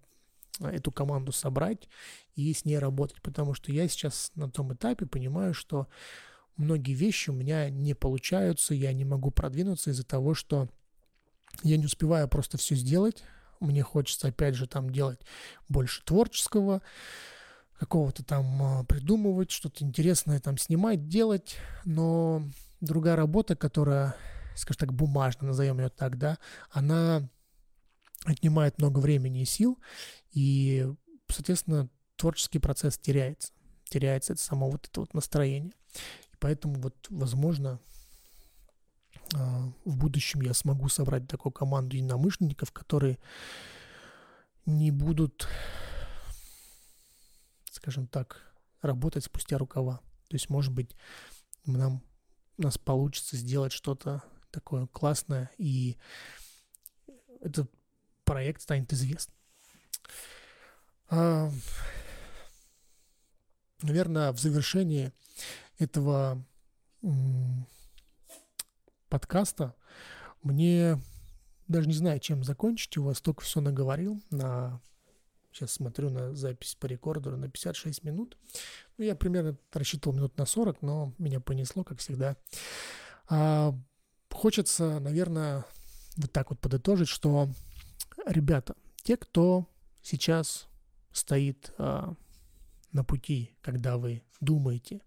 [0.60, 1.90] эту команду собрать
[2.36, 3.22] и с ней работать.
[3.22, 5.88] Потому что я сейчас на том этапе понимаю, что
[6.58, 10.70] многие вещи у меня не получаются, я не могу продвинуться из-за того, что
[11.64, 13.24] я не успеваю просто все сделать.
[13.60, 15.22] Мне хочется, опять же, там делать
[15.70, 16.82] больше творческого,
[17.78, 22.44] какого-то там а, придумывать, что-то интересное там снимать, делать, но
[22.82, 24.16] другая работа, которая,
[24.56, 26.38] скажем так, бумажная, назовем ее так, да,
[26.72, 27.30] она
[28.26, 29.80] отнимает много времени и сил,
[30.32, 30.88] и,
[31.28, 33.52] соответственно, творческий процесс теряется.
[33.86, 35.74] Теряется это само вот это вот настроение.
[36.44, 37.80] Поэтому вот, возможно,
[39.34, 43.18] а, в будущем я смогу собрать такую команду единомышленников, которые
[44.66, 45.48] не будут
[47.84, 48.42] скажем так,
[48.82, 50.02] работать спустя рукава.
[50.28, 50.96] То есть, может быть,
[51.66, 52.04] нам,
[52.58, 54.22] у нас получится сделать что-то
[54.52, 55.98] такое классное, и
[57.40, 57.72] этот
[58.26, 59.36] проект станет известным.
[61.10, 61.50] А,
[63.82, 65.12] наверное, в завершении
[65.78, 66.44] этого
[69.10, 69.76] подкаста
[70.42, 71.00] мне
[71.68, 72.98] даже не знаю, чем закончить.
[72.98, 74.82] У вас только все наговорил на
[75.54, 78.40] Сейчас смотрю на запись по рекордеру на 56 минут.
[78.98, 82.38] Ну, я примерно рассчитывал минут на 40, но меня понесло, как всегда.
[83.30, 83.72] А,
[84.32, 85.64] хочется, наверное,
[86.18, 87.50] вот так вот подытожить, что,
[88.26, 89.70] ребята, те, кто
[90.02, 90.68] сейчас
[91.12, 92.16] стоит а,
[92.92, 95.02] на пути, когда вы думаете,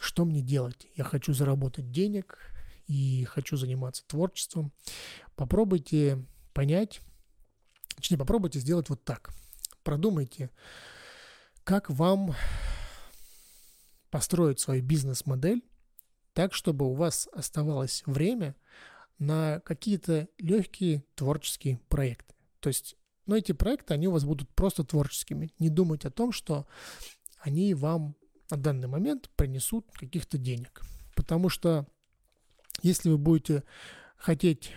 [0.00, 2.38] что мне делать, я хочу заработать денег
[2.86, 4.72] и хочу заниматься творчеством,
[5.36, 7.00] попробуйте понять,
[7.94, 9.30] точнее, попробуйте сделать вот так–
[9.82, 10.50] продумайте,
[11.64, 12.34] как вам
[14.10, 15.62] построить свою бизнес-модель
[16.32, 18.56] так, чтобы у вас оставалось время
[19.18, 22.34] на какие-то легкие творческие проекты.
[22.60, 22.96] То есть,
[23.26, 25.50] ну, эти проекты, они у вас будут просто творческими.
[25.58, 26.66] Не думать о том, что
[27.40, 28.16] они вам
[28.50, 30.82] на данный момент принесут каких-то денег.
[31.14, 31.86] Потому что
[32.82, 33.62] Если вы будете
[34.16, 34.70] хотеть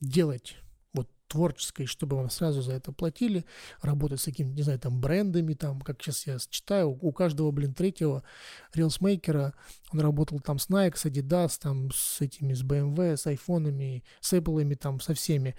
[0.00, 0.56] делать
[0.92, 3.44] вот творческой, чтобы вам сразу за это платили,
[3.80, 7.74] работать с какими-то, не знаю, там, брендами, там, как сейчас я читаю, у каждого, блин,
[7.74, 8.24] третьего
[8.74, 9.54] рилсмейкера,
[9.92, 14.32] он работал там с Nike, с Adidas, там, с этими, с BMW, с айфонами, с
[14.32, 15.54] Apple, там, со всеми.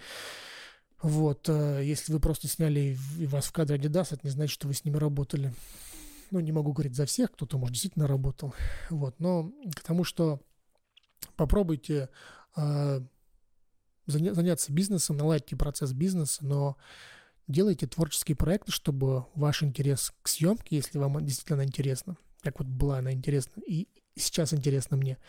[1.01, 4.67] Вот, э, если вы просто сняли и вас в кадре Adidas, это не значит, что
[4.67, 5.53] вы с ними работали.
[6.33, 8.55] Ну, не могу говорить за всех, кто-то, может, действительно работал.
[8.89, 10.41] Вот, но к тому, что
[11.35, 12.09] попробуйте
[12.57, 13.01] э,
[14.07, 16.75] заняться бизнесом, наладите процесс бизнеса, но
[17.47, 22.97] делайте творческие проекты, чтобы ваш интерес к съемке, если вам действительно интересно, как вот была
[22.97, 25.19] она интересна и сейчас интересно мне,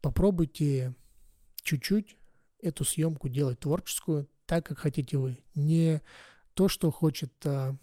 [0.00, 0.96] попробуйте
[1.62, 2.16] чуть-чуть
[2.60, 5.38] эту съемку делать творческую, так, как хотите вы.
[5.54, 6.02] Не
[6.54, 7.76] то, что хочет а,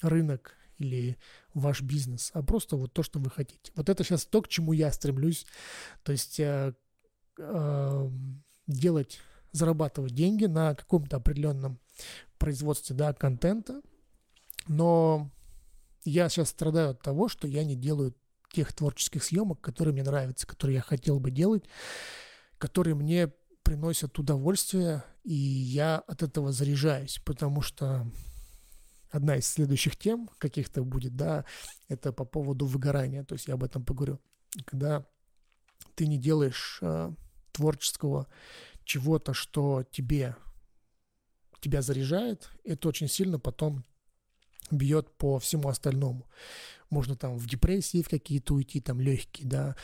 [0.00, 1.16] рынок или
[1.54, 3.72] ваш бизнес, а просто вот то, что вы хотите.
[3.76, 5.46] Вот это сейчас то, к чему я стремлюсь.
[6.02, 6.74] То есть а,
[7.38, 8.10] а,
[8.66, 9.20] делать,
[9.52, 11.78] зарабатывать деньги на каком-то определенном
[12.38, 13.82] производстве да, контента,
[14.66, 15.30] но
[16.04, 18.14] я сейчас страдаю от того, что я не делаю
[18.52, 21.64] тех творческих съемок, которые мне нравятся, которые я хотел бы делать,
[22.58, 28.06] которые мне приносят удовольствие, и я от этого заряжаюсь, потому что
[29.10, 31.44] одна из следующих тем каких-то будет, да,
[31.88, 34.20] это по поводу выгорания, то есть я об этом поговорю.
[34.64, 35.06] Когда
[35.94, 37.12] ты не делаешь э,
[37.52, 38.26] творческого
[38.84, 40.36] чего-то, что тебе
[41.60, 43.84] тебя заряжает, это очень сильно потом
[44.70, 46.26] бьет по всему остальному.
[46.88, 49.76] Можно там в депрессии в какие-то уйти, там легкие, да,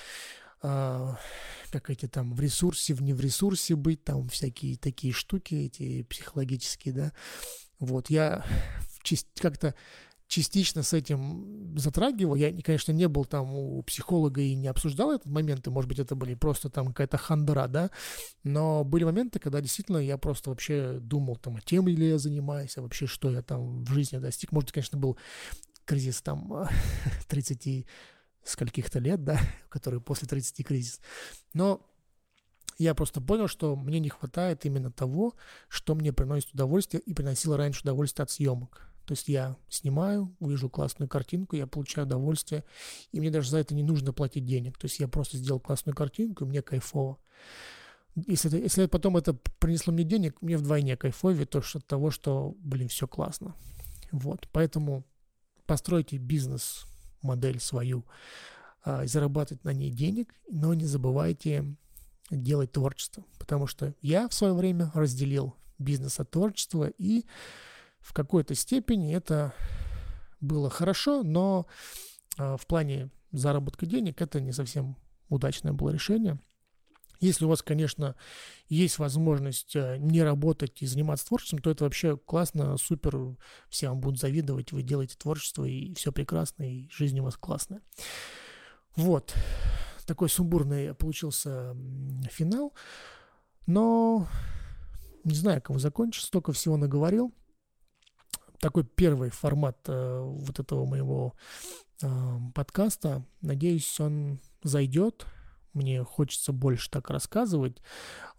[0.62, 1.18] а,
[1.70, 6.02] как эти там в ресурсе, в не в ресурсе быть, там всякие такие штуки, эти
[6.02, 7.12] психологические, да.
[7.78, 8.44] Вот, я
[9.40, 9.74] как-то
[10.28, 12.34] частично с этим затрагивал.
[12.34, 15.98] Я, конечно, не был там у психолога и не обсуждал этот момент, и, может быть,
[15.98, 17.90] это были просто там какая-то хандра, да,
[18.42, 22.76] но были моменты, когда действительно я просто вообще думал там, а тем ли я занимаюсь,
[22.76, 24.52] а вообще что я там в жизни достиг.
[24.52, 25.16] Может, конечно, был
[25.84, 26.68] кризис там
[27.28, 27.86] 30
[28.44, 31.00] скольких-то лет, да, который после 30 кризис.
[31.54, 31.80] Но
[32.78, 35.34] я просто понял, что мне не хватает именно того,
[35.68, 38.95] что мне приносит удовольствие и приносило раньше удовольствие от съемок.
[39.06, 42.64] То есть я снимаю, увижу классную картинку, я получаю удовольствие,
[43.12, 44.76] и мне даже за это не нужно платить денег.
[44.78, 47.18] То есть я просто сделал классную картинку, и мне кайфово.
[48.26, 52.10] Если, это, если потом это принесло мне денег, мне вдвойне кайфовее, то что от того,
[52.10, 53.54] что, блин, все классно.
[54.10, 55.04] Вот, поэтому
[55.66, 56.86] постройте бизнес
[57.22, 58.04] модель свою,
[58.82, 61.76] а, зарабатывать на ней денег, но не забывайте
[62.30, 67.24] делать творчество, потому что я в свое время разделил бизнес от творчества, и
[68.06, 69.52] в какой-то степени это
[70.40, 71.66] было хорошо, но
[72.38, 74.96] а, в плане заработка денег это не совсем
[75.28, 76.38] удачное было решение–
[77.20, 78.14] если у вас, конечно,
[78.68, 83.36] есть возможность э, не работать и заниматься творчеством, то это вообще классно, супер,
[83.70, 87.80] все вам будут завидовать, вы делаете творчество, и все прекрасно, и жизнь у вас классная.
[88.96, 89.34] Вот,
[90.06, 91.74] такой сумбурный получился
[92.30, 92.74] финал,
[93.66, 94.28] но
[95.24, 97.34] не знаю, кого закончить, столько всего наговорил.
[98.60, 101.34] Такой первый формат э, вот этого моего
[102.02, 103.24] э, подкаста.
[103.40, 105.26] Надеюсь, он зайдет,
[105.76, 107.76] мне хочется больше так рассказывать.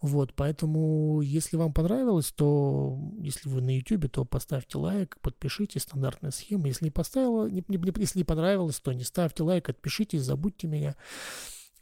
[0.00, 6.32] Вот, поэтому, если вам понравилось, то, если вы на YouTube, то поставьте лайк, подпишитесь, стандартная
[6.32, 6.66] схема.
[6.66, 10.96] Если не поставила, не, не, если не понравилось, то не ставьте лайк, отпишитесь, забудьте меня.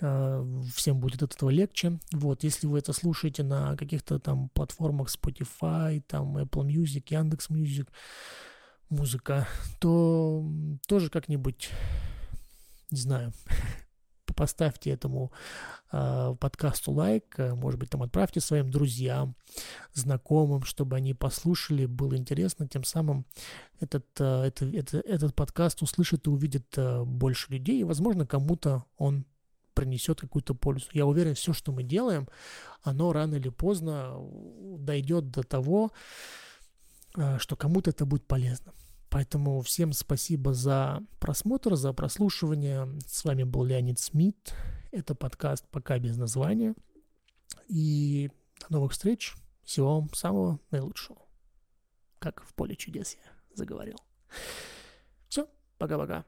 [0.01, 0.45] А,
[0.75, 1.99] всем будет от этого легче.
[2.13, 7.89] Вот, если вы это слушаете на каких-то там платформах Spotify, там Apple Music, Яндекс Music,
[8.91, 9.49] музыка,
[9.81, 10.45] то
[10.87, 11.71] тоже как-нибудь,
[12.91, 13.33] не знаю,
[14.37, 15.33] поставьте этому
[15.93, 19.35] э, подкасту лайк, э, может быть, там отправьте своим друзьям,
[19.95, 23.25] знакомым, чтобы они послушали, было интересно, тем самым
[23.81, 28.85] этот, э, это, это, этот подкаст услышит и увидит э, больше людей, и, возможно, кому-то
[28.99, 29.25] он
[29.77, 30.87] принесет какую-то пользу.
[30.93, 32.27] Я уверен, все, что мы делаем,
[32.83, 34.17] оно рано или поздно
[34.79, 35.93] дойдет до того,
[37.17, 38.73] э, что кому-то это будет полезно.
[39.11, 42.89] Поэтому всем спасибо за просмотр, за прослушивание.
[43.07, 44.55] С вами был Леонид Смит.
[44.93, 46.75] Это подкаст «Пока без названия».
[47.69, 49.35] И до новых встреч.
[49.63, 51.19] Всего вам самого наилучшего.
[52.19, 53.97] Как в поле чудес я заговорил.
[55.29, 55.49] Все,
[55.79, 56.25] пока-пока.